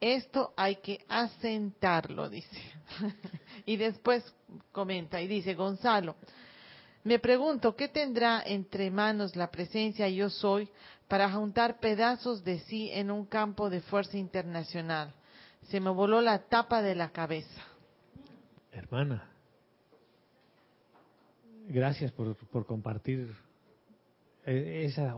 [0.00, 2.58] Esto hay que asentarlo, dice.
[3.66, 4.24] y después
[4.72, 6.16] comenta y dice, Gonzalo,
[7.04, 10.68] me pregunto, ¿qué tendrá entre manos la presencia yo soy
[11.06, 15.12] para juntar pedazos de sí en un campo de fuerza internacional?
[15.68, 17.62] Se me voló la tapa de la cabeza.
[18.72, 19.30] Hermana,
[21.68, 23.34] gracias por, por compartir
[24.44, 25.14] esa,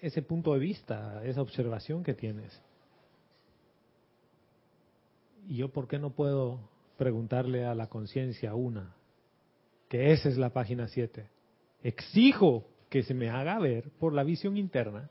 [0.00, 2.60] ese punto de vista, esa observación que tienes.
[5.48, 6.60] ¿Y yo por qué no puedo
[6.96, 8.94] preguntarle a la conciencia una?
[9.88, 11.28] Que esa es la página 7.
[11.82, 15.08] Exijo que se me haga ver por la visión interna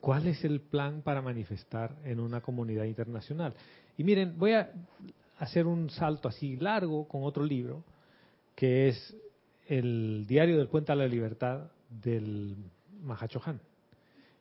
[0.00, 3.54] cuál es el plan para manifestar en una comunidad internacional.
[3.96, 4.70] Y miren, voy a
[5.38, 7.84] hacer un salto así largo con otro libro,
[8.56, 9.16] que es
[9.68, 12.56] el diario del Puente a la Libertad del
[13.00, 13.60] Mahachohan,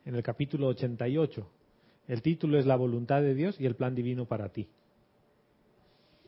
[0.05, 1.47] en el capítulo 88.
[2.11, 4.67] El título es La voluntad de Dios y el plan divino para ti.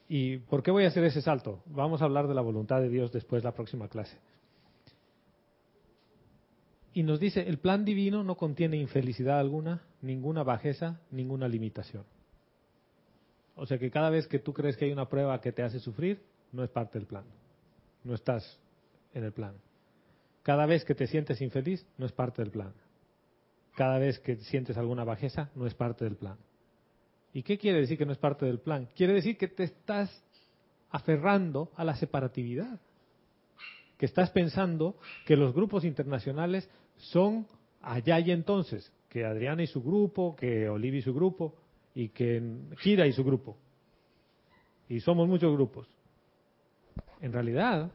[0.08, 1.62] ¿Y por qué voy a hacer ese salto?
[1.66, 4.18] Vamos a hablar de la voluntad de Dios después la próxima clase.
[6.94, 12.06] Y nos dice, el plan divino no contiene infelicidad alguna, ninguna bajeza, ninguna limitación.
[13.58, 15.82] O sea que cada vez que tú crees que hay una prueba que te hace
[15.82, 16.22] sufrir,
[16.54, 17.26] no es parte del plan.
[18.06, 18.58] No estás
[19.14, 19.56] en el plan.
[20.44, 22.72] Cada vez que te sientes infeliz, no es parte del plan.
[23.76, 26.38] Cada vez que sientes alguna bajeza, no es parte del plan.
[27.34, 28.88] ¿Y qué quiere decir que no es parte del plan?
[28.96, 30.24] Quiere decir que te estás
[30.92, 32.80] aferrando a la separatividad.
[33.98, 34.96] Que estás pensando
[35.26, 37.48] que los grupos internacionales son
[37.82, 41.56] allá y entonces, que Adriana y su grupo, que Olivia y su grupo,
[41.96, 42.42] y que
[42.82, 43.58] Kira y su grupo.
[44.90, 45.88] Y somos muchos grupos.
[47.22, 47.92] En realidad,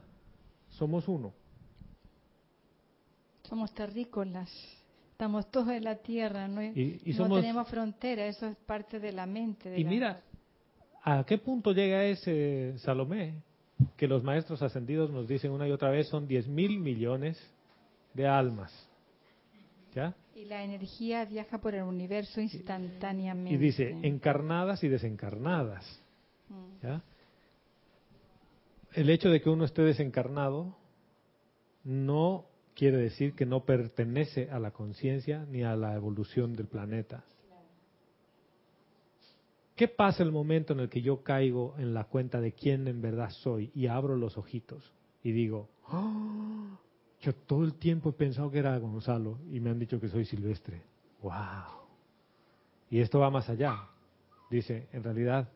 [0.69, 1.33] somos uno.
[3.43, 4.49] Somos terrícolas.
[5.19, 9.01] Estamos todos en la tierra, no, y, y no somos, tenemos frontera, eso es parte
[9.01, 9.69] de la mente.
[9.69, 10.21] De y la- mira,
[11.03, 13.33] ¿a qué punto llega ese Salomé?
[13.97, 17.37] Que los maestros ascendidos nos dicen una y otra vez son 10 mil millones
[18.13, 18.71] de almas.
[19.93, 20.15] ¿Ya?
[20.35, 23.53] Y la energía viaja por el universo instantáneamente.
[23.53, 26.01] Y dice, encarnadas y desencarnadas.
[26.47, 26.81] Mm.
[26.81, 27.03] ¿Ya?
[28.93, 30.77] El hecho de que uno esté desencarnado
[31.83, 32.45] no
[32.79, 37.25] quiere decir que no pertenece a la conciencia ni a la evolución del planeta.
[39.75, 43.01] ¿Qué pasa el momento en el que yo caigo en la cuenta de quién en
[43.01, 46.79] verdad soy y abro los ojitos y digo, "Ah,
[47.19, 50.23] yo todo el tiempo he pensado que era Gonzalo y me han dicho que soy
[50.23, 50.81] Silvestre.
[51.21, 51.33] ¡Wow!
[52.89, 53.89] Y esto va más allá.
[54.49, 55.49] Dice, en realidad,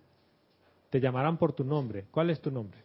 [0.90, 2.06] te llamarán por tu nombre.
[2.12, 2.84] ¿Cuál es tu nombre?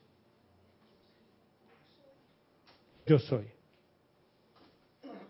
[3.04, 3.57] Yo soy.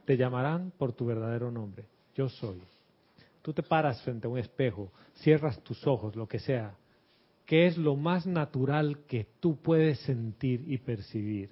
[0.09, 1.85] Te llamarán por tu verdadero nombre.
[2.15, 2.63] Yo soy.
[3.43, 6.75] Tú te paras frente a un espejo, cierras tus ojos, lo que sea.
[7.45, 11.51] ¿Qué es lo más natural que tú puedes sentir y percibir?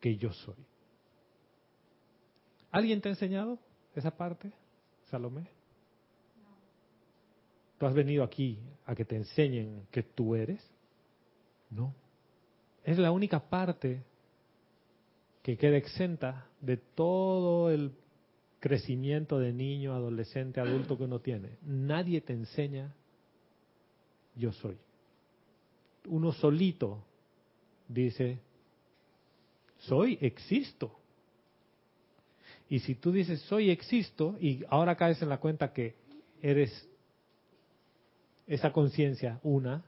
[0.00, 0.54] Que yo soy.
[2.70, 3.58] ¿Alguien te ha enseñado
[3.94, 4.50] esa parte,
[5.10, 5.46] Salomé?
[7.76, 10.66] ¿Tú has venido aquí a que te enseñen que tú eres?
[11.68, 11.94] No.
[12.82, 14.02] Es la única parte
[15.44, 17.92] que queda exenta de todo el
[18.60, 21.58] crecimiento de niño, adolescente, adulto que uno tiene.
[21.62, 22.94] Nadie te enseña
[24.36, 24.78] yo soy.
[26.06, 27.04] Uno solito
[27.86, 28.38] dice,
[29.80, 30.98] soy, existo.
[32.70, 35.94] Y si tú dices, soy, existo, y ahora caes en la cuenta que
[36.40, 36.88] eres
[38.46, 39.84] esa conciencia, una,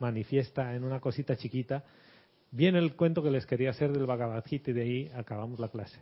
[0.00, 1.84] manifiesta en una cosita chiquita,
[2.56, 5.68] viene el cuento que les quería hacer del Bhagavad Gita y de ahí acabamos la
[5.68, 6.00] clase.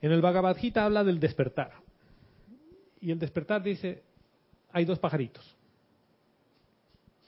[0.00, 1.72] En el Bhagavad Gita habla del despertar.
[3.00, 4.02] Y el despertar dice,
[4.72, 5.54] hay dos pajaritos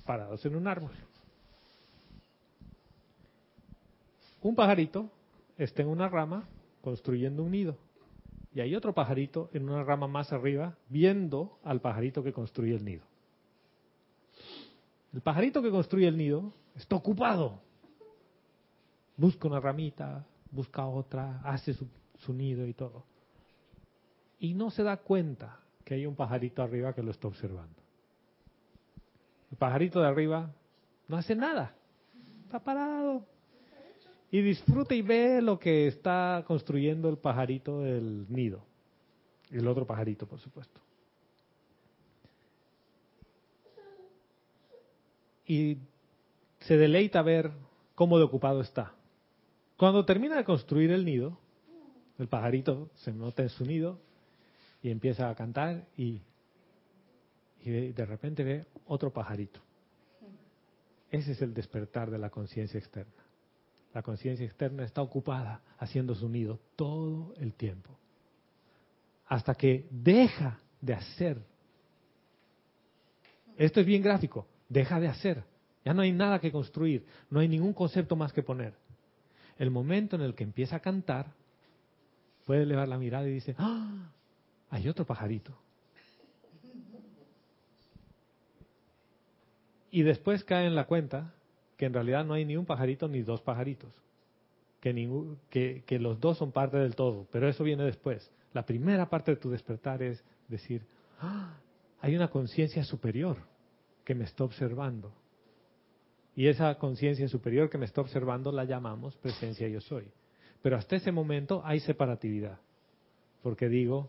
[0.04, 0.92] parados en un árbol.
[4.40, 5.10] Un pajarito
[5.58, 6.48] está en una rama
[6.80, 7.76] construyendo un nido.
[8.54, 12.84] Y hay otro pajarito en una rama más arriba viendo al pajarito que construye el
[12.86, 13.02] nido.
[15.12, 17.61] El pajarito que construye el nido está ocupado.
[19.16, 21.87] Busca una ramita, busca otra, hace su,
[22.18, 23.05] su nido y todo.
[24.39, 27.83] Y no se da cuenta que hay un pajarito arriba que lo está observando.
[29.51, 30.51] El pajarito de arriba
[31.09, 31.74] no hace nada.
[32.45, 33.24] Está parado.
[34.31, 38.62] Y disfruta y ve lo que está construyendo el pajarito del nido.
[39.51, 40.81] El otro pajarito, por supuesto.
[45.47, 45.79] Y
[46.61, 47.52] se deleita ver
[47.94, 48.94] cómo de ocupado está.
[49.76, 51.38] Cuando termina de construir el nido,
[52.18, 54.00] el pajarito se nota en su nido
[54.82, 56.20] y empieza a cantar y,
[57.61, 59.61] y de, repente ve otro pajarito.
[61.11, 63.24] Ese es el despertar de la conciencia externa.
[63.94, 67.96] La conciencia externa está ocupada haciendo su nido todo el tiempo.
[69.26, 71.38] Hasta que deja de hacer.
[73.56, 74.46] Esto es bien gráfico.
[74.68, 75.44] Deja de hacer.
[75.85, 77.05] Ya no hay nada que construir.
[77.31, 78.74] No hay ningún concepto más que poner.
[79.59, 81.33] El momento en el que empieza a cantar,
[82.45, 84.11] puede elevar la mirada y dice, ¡ah!
[84.70, 85.57] Hay otro pajarito.
[89.91, 91.35] Y después cae en la cuenta
[91.76, 93.91] que en realidad no hay ni un pajarito ni dos pajaritos,
[94.81, 98.31] que, que, los dos son parte del todo, pero eso viene después.
[98.53, 100.87] La primera parte de tu despertar es decir,
[101.20, 101.55] ¡ah!
[102.01, 103.39] hay una conciencia superior
[104.05, 105.12] que me está observando.
[106.39, 110.09] Y esa conciencia superior que me está observando la llamamos presencia yo soy.
[110.62, 112.61] Pero hasta ese momento hay separatividad,
[113.43, 114.09] porque digo,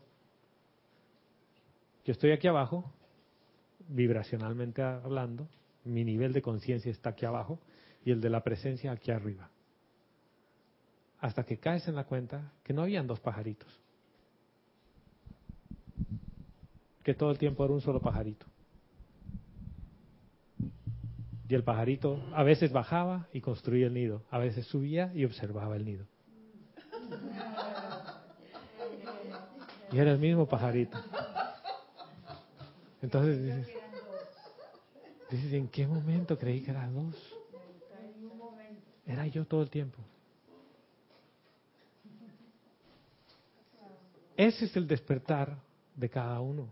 [2.06, 2.94] yo estoy aquí abajo,
[3.88, 5.48] vibracionalmente hablando,
[5.86, 7.60] mi nivel de conciencia está aquí abajo
[8.06, 9.50] y el de la presencia aquí arriba.
[11.22, 13.82] Hasta que caes en la cuenta que no habían dos pajaritos.
[17.04, 18.46] Que todo el tiempo era un solo pajarito.
[21.50, 25.76] Y el pajarito a veces bajaba y construía el nido, a veces subía y observaba
[25.76, 26.06] el nido.
[29.92, 30.96] Y era el mismo pajarito.
[33.02, 33.68] Entonces
[35.32, 37.16] dices, ¿en qué momento creí que eran dos?
[39.08, 39.98] Era yo todo el tiempo.
[44.38, 45.58] Ese es el despertar
[45.96, 46.70] de cada uno.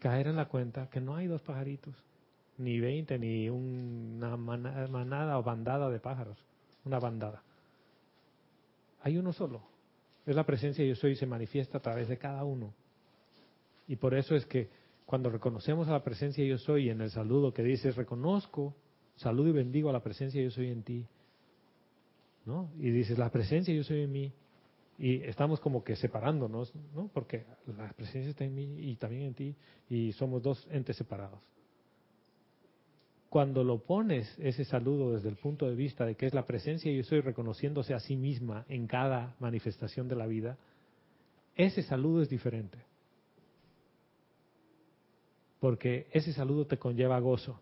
[0.00, 1.94] Caer en la cuenta que no hay dos pajaritos,
[2.58, 6.38] ni veinte, ni una manada o bandada de pájaros,
[6.84, 7.42] una bandada.
[9.02, 9.62] Hay uno solo.
[10.26, 12.72] Es la presencia yo soy y se manifiesta a través de cada uno.
[13.86, 14.68] Y por eso es que
[15.04, 18.74] cuando reconocemos a la presencia yo soy en el saludo que dice reconozco,
[19.14, 21.06] saludo y bendigo a la presencia yo soy en ti,
[22.44, 22.68] ¿no?
[22.78, 24.32] Y dices la presencia yo soy en mí
[24.98, 27.08] y estamos como que separándonos, ¿no?
[27.14, 29.54] Porque la presencia está en mí y también en ti
[29.88, 31.40] y somos dos entes separados.
[33.28, 36.92] Cuando lo pones ese saludo desde el punto de vista de que es la presencia
[36.92, 40.58] yo soy reconociéndose a sí misma en cada manifestación de la vida,
[41.56, 42.78] ese saludo es diferente
[45.66, 47.60] porque ese saludo te conlleva gozo.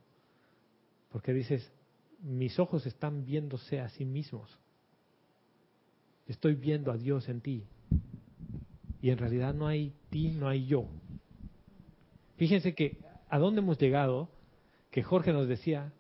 [1.11, 1.73] Porque dices,
[2.21, 4.59] mis ojos están viéndose a sí mismos.
[6.27, 7.65] Estoy viendo a Dios en ti.
[9.01, 10.87] Y en realidad no hay ti, no hay yo.
[12.37, 14.29] Fíjense que a dónde hemos llegado,
[14.95, 15.93] que Jorge nos decía,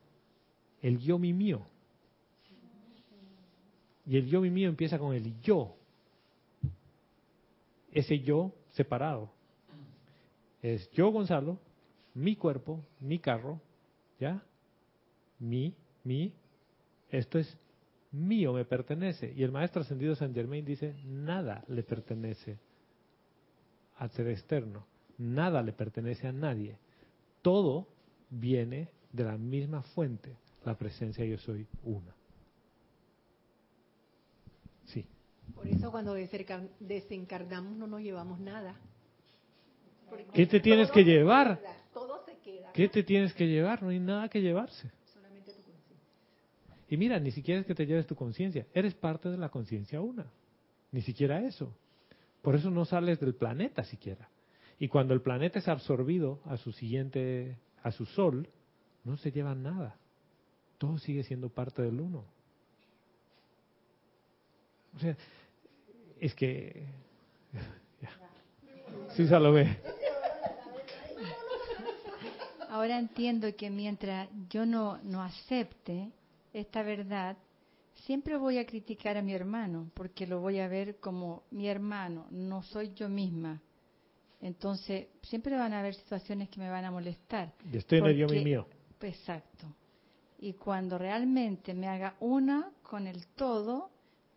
[0.80, 1.66] el yo mi mío.
[4.06, 5.74] Y el yo mi mío empieza con el yo.
[7.90, 9.32] Ese yo separado.
[10.62, 11.58] Es yo Gonzalo,
[12.14, 13.60] mi cuerpo, mi carro,
[14.20, 14.44] ¿ya?
[15.40, 16.32] Mi, mi,
[17.10, 17.58] esto es
[18.12, 19.32] mío, me pertenece.
[19.34, 22.60] Y el maestro ascendido San Germain dice, nada le pertenece
[23.96, 24.86] al ser externo,
[25.18, 26.78] nada le pertenece a nadie.
[27.42, 27.88] Todo
[28.34, 32.14] viene de la misma fuente, la presencia yo soy una.
[34.84, 35.06] Sí.
[35.54, 38.76] Por eso cuando desencarnamos no nos llevamos nada.
[40.32, 41.60] ¿Qué te tienes que llevar?
[41.92, 42.72] Todo se queda.
[42.72, 43.82] ¿Qué te tienes que llevar?
[43.82, 44.90] No hay nada que llevarse.
[45.12, 45.96] Solamente tu conciencia.
[46.88, 50.00] Y mira, ni siquiera es que te lleves tu conciencia, eres parte de la conciencia
[50.00, 50.26] una.
[50.92, 51.74] Ni siquiera eso.
[52.42, 54.28] Por eso no sales del planeta siquiera.
[54.78, 58.48] Y cuando el planeta es absorbido a su siguiente, a su sol,
[59.04, 59.94] no se lleva nada.
[60.78, 62.24] Todo sigue siendo parte del uno.
[64.96, 65.16] O sea,
[66.18, 66.86] es que...
[69.16, 69.78] Sí, ve.
[72.68, 76.10] Ahora entiendo que mientras yo no, no acepte
[76.52, 77.36] esta verdad,
[77.94, 82.26] siempre voy a criticar a mi hermano, porque lo voy a ver como mi hermano,
[82.30, 83.60] no soy yo misma.
[84.44, 87.54] Entonces, siempre van a haber situaciones que me van a molestar.
[87.72, 88.66] Y estoy en el yo mío.
[89.00, 89.66] Exacto.
[90.38, 93.88] Y cuando realmente me haga una con el todo,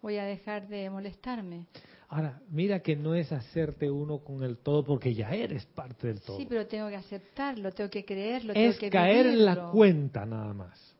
[0.01, 1.65] voy a dejar de molestarme.
[2.07, 6.21] Ahora, mira que no es hacerte uno con el todo porque ya eres parte del
[6.21, 6.38] todo.
[6.38, 10.25] Sí, pero tengo que aceptarlo, tengo que creerlo, es tengo que caer en la cuenta
[10.25, 10.95] nada más.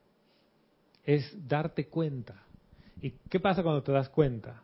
[1.05, 2.43] Es darte cuenta.
[3.01, 4.63] ¿Y qué pasa cuando te das cuenta?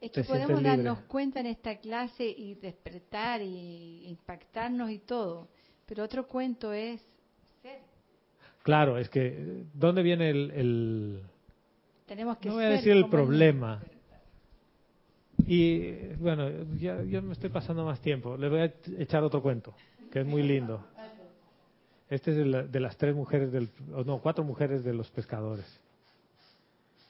[0.00, 5.48] Es que podemos darnos cuenta en esta clase y despertar y impactarnos y todo,
[5.86, 7.00] pero otro cuento es
[7.62, 7.80] ser.
[8.62, 11.22] Claro, es que ¿dónde viene el,
[12.06, 13.80] Tenemos que no voy a decir el problema,
[15.46, 18.36] y bueno, ya, yo me estoy pasando más tiempo.
[18.36, 19.74] Le voy a echar otro cuento,
[20.10, 20.84] que es muy lindo.
[22.08, 23.68] Este es de, las tres mujeres, del,
[24.04, 25.66] no, cuatro mujeres de los pescadores.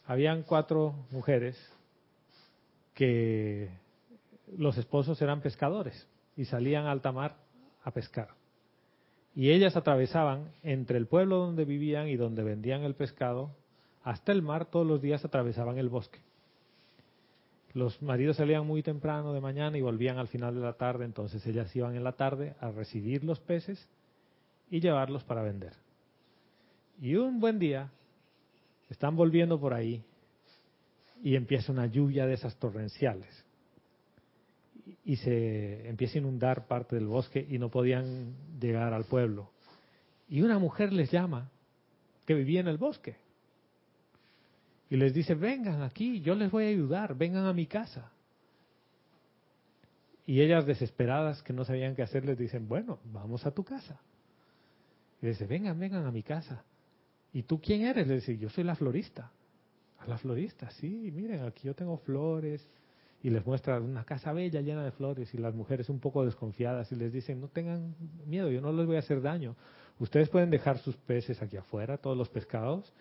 [0.06, 1.56] Habían cuatro mujeres
[2.97, 3.68] que
[4.56, 7.36] los esposos eran pescadores y salían a alta mar
[7.85, 8.31] a pescar.
[9.35, 13.55] Y ellas atravesaban entre el pueblo donde vivían y donde vendían el pescado
[14.02, 16.20] hasta el mar, todos los días atravesaban el bosque.
[17.74, 21.47] Los maridos salían muy temprano de mañana y volvían al final de la tarde, entonces
[21.47, 23.90] ellas iban en la tarde a recibir los peces
[24.70, 25.74] y llevarlos para vender.
[26.98, 27.90] Y un buen día
[28.89, 30.02] están volviendo por ahí
[31.22, 33.44] y empieza una lluvia de esas torrenciales.
[35.05, 39.51] Y se empieza a inundar parte del bosque y no podían llegar al pueblo.
[40.28, 41.51] Y una mujer les llama,
[42.24, 43.16] que vivía en el bosque
[44.88, 48.12] y les dice, vengan aquí, yo les voy a ayudar, vengan a mi casa.
[50.26, 54.01] Y ellas desesperadas que no sabían qué hacer les dicen, bueno, vamos a tu casa.
[55.20, 56.64] Y dice, vengan, vengan a mi casa.
[57.32, 58.06] ¿Y tú quién eres?
[58.06, 59.30] Le dice, yo soy la florista.
[59.98, 62.68] A la florista, sí, miren, aquí yo tengo flores.
[63.23, 66.93] Y les muestra una casa bella llena de flores y las mujeres un poco desconfiadas
[66.93, 67.94] y les dicen, no tengan
[68.27, 69.56] miedo, yo no les voy a hacer daño.
[69.98, 72.93] Ustedes pueden dejar sus peces aquí afuera, todos los pescados,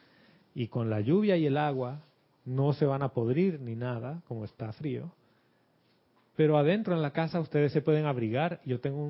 [0.56, 2.02] y con la lluvia y el agua
[2.46, 5.12] no se van a podrir ni nada, como está frío.
[6.36, 8.62] Pero adentro en la casa ustedes se pueden abrigar.
[8.66, 9.10] Yo tengo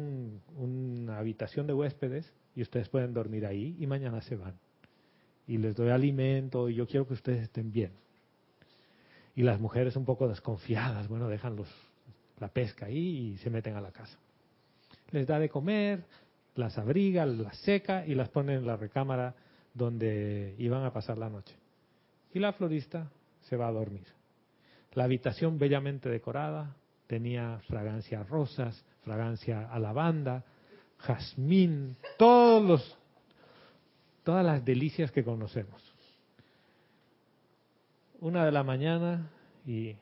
[0.57, 4.55] una habitación de huéspedes y ustedes pueden dormir ahí y mañana se van.
[5.47, 7.91] Y les doy alimento y yo quiero que ustedes estén bien.
[9.35, 11.67] Y las mujeres un poco desconfiadas, bueno, dejan los,
[12.39, 14.17] la pesca ahí y se meten a la casa.
[15.11, 16.03] Les da de comer,
[16.55, 19.35] las abriga, las seca y las pone en la recámara
[19.73, 21.55] donde iban a pasar la noche.
[22.33, 23.09] Y la florista
[23.41, 24.07] se va a dormir.
[24.93, 26.75] La habitación bellamente decorada
[27.07, 30.43] tenía fragancia rosas, fragancia a lavanda,
[30.97, 32.97] jazmín, todos los,
[34.25, 35.81] todas las delicias que conocemos.
[38.19, 39.29] Una de la mañana
[39.65, 39.95] y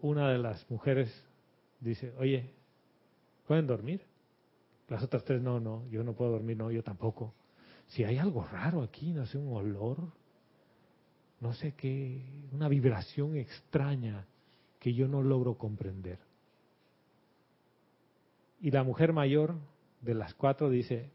[0.00, 1.14] una de las mujeres
[1.78, 2.50] dice, oye,
[3.46, 4.00] ¿pueden dormir?
[4.88, 7.34] Las otras tres, no, no, yo no puedo dormir, no, yo tampoco
[7.88, 9.98] si hay algo raro aquí, no sé, un olor,
[11.40, 14.24] no sé qué, una vibración extraña
[14.78, 16.18] que yo no logro comprender.
[18.62, 19.56] Y la mujer mayor
[20.00, 21.10] de las cuatro dice,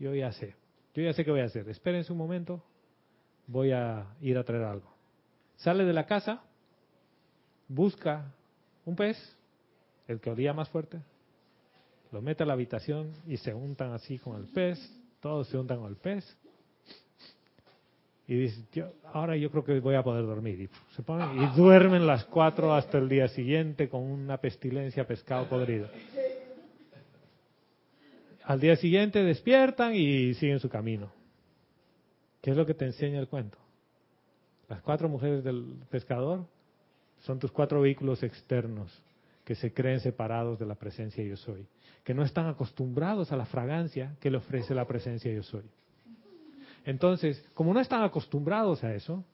[0.00, 0.56] yo ya sé,
[0.96, 2.62] yo ya sé qué voy a hacer, espérense un momento,
[3.46, 4.90] voy a ir a traer algo.
[5.56, 6.42] Sale de la casa,
[7.68, 8.32] busca
[8.86, 9.16] un pez,
[10.08, 11.00] el que olía más fuerte,
[12.12, 14.78] lo mete a la habitación y se untan así con el pez,
[15.20, 16.24] todos se untan con el pez.
[18.28, 20.62] Y dice, ahora yo creo que voy a poder dormir.
[20.62, 25.48] Y se ponen y duermen las cuatro hasta el día siguiente con una pestilencia pescado
[25.48, 25.88] podrido.
[28.46, 31.10] Al día siguiente despiertan y siguen su camino.
[32.40, 33.58] ¿Qué es lo que te enseña el cuento?
[34.68, 36.46] Las cuatro mujeres del pescador
[37.22, 39.02] son tus cuatro vehículos externos
[39.44, 41.66] que se creen separados de la presencia yo soy,
[42.04, 45.64] que no están acostumbrados a la fragancia que le ofrece la presencia yo soy.
[46.84, 49.24] Entonces, como no están acostumbrados a eso,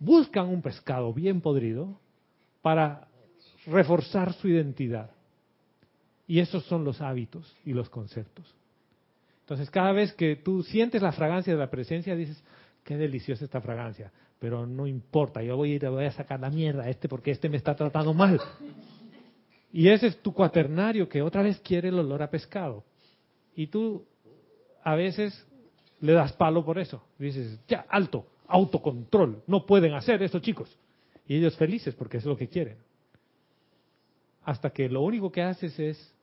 [0.00, 2.00] buscan un pescado bien podrido
[2.62, 3.06] para
[3.66, 5.15] reforzar su identidad.
[6.26, 8.54] Y esos son los hábitos y los conceptos.
[9.40, 12.42] Entonces, cada vez que tú sientes la fragancia de la presencia, dices,
[12.82, 16.50] qué deliciosa esta fragancia, pero no importa, yo voy a ir, voy a sacar la
[16.50, 18.40] mierda a este porque este me está tratando mal.
[19.72, 22.84] Y ese es tu cuaternario que otra vez quiere el olor a pescado.
[23.54, 24.04] Y tú
[24.82, 25.46] a veces
[26.00, 27.02] le das palo por eso.
[27.18, 30.76] Dices, ya, alto, autocontrol, no pueden hacer esto, chicos.
[31.26, 32.78] Y ellos felices porque es lo que quieren.
[34.44, 36.14] Hasta que lo único que haces es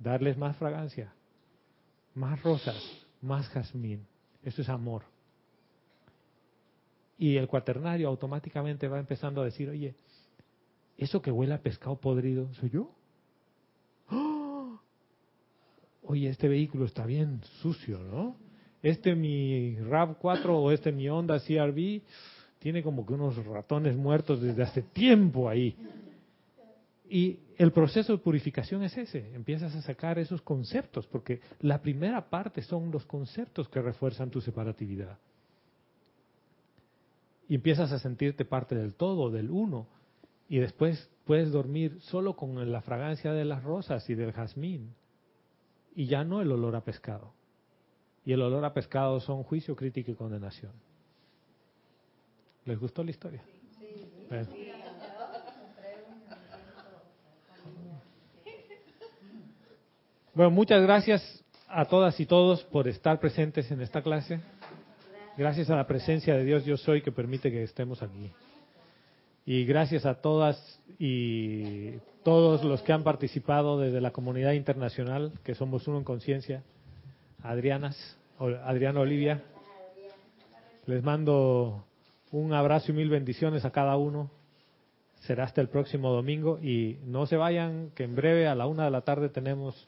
[0.00, 1.12] darles más fragancia,
[2.14, 2.76] más rosas,
[3.20, 4.06] más jazmín.
[4.42, 5.02] Eso es amor.
[7.18, 9.94] Y el cuaternario automáticamente va empezando a decir, oye,
[10.96, 12.90] eso que huele a pescado podrido, ¿soy yo?
[14.10, 14.80] ¡Oh!
[16.02, 18.36] Oye, este vehículo está bien sucio, ¿no?
[18.82, 22.00] Este mi RAV4 o este mi Honda CRV
[22.58, 25.76] tiene como que unos ratones muertos desde hace tiempo ahí.
[27.12, 32.30] Y el proceso de purificación es ese, empiezas a sacar esos conceptos, porque la primera
[32.30, 35.18] parte son los conceptos que refuerzan tu separatividad.
[37.48, 39.88] Y empiezas a sentirte parte del todo, del uno,
[40.48, 44.94] y después puedes dormir solo con la fragancia de las rosas y del jazmín,
[45.96, 47.32] y ya no el olor a pescado.
[48.24, 50.72] Y el olor a pescado son juicio, crítica y condenación.
[52.66, 53.42] ¿Les gustó la historia?
[53.80, 54.69] Sí.
[60.40, 64.40] Bueno, muchas gracias a todas y todos por estar presentes en esta clase.
[65.36, 68.32] Gracias a la presencia de Dios yo soy que permite que estemos aquí.
[69.44, 71.90] Y gracias a todas y
[72.24, 76.62] todos los que han participado desde la comunidad internacional, que somos uno en conciencia.
[77.42, 79.42] Adrianas, Adriana Olivia.
[80.86, 81.84] Les mando
[82.30, 84.30] un abrazo y mil bendiciones a cada uno.
[85.18, 88.86] Será hasta el próximo domingo y no se vayan, que en breve a la una
[88.86, 89.86] de la tarde tenemos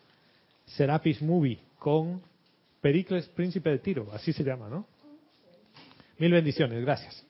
[0.67, 2.23] Serapis Movie con
[2.81, 4.87] Pericles Príncipe de Tiro, así se llama, ¿no?
[6.19, 7.25] Mil bendiciones, gracias.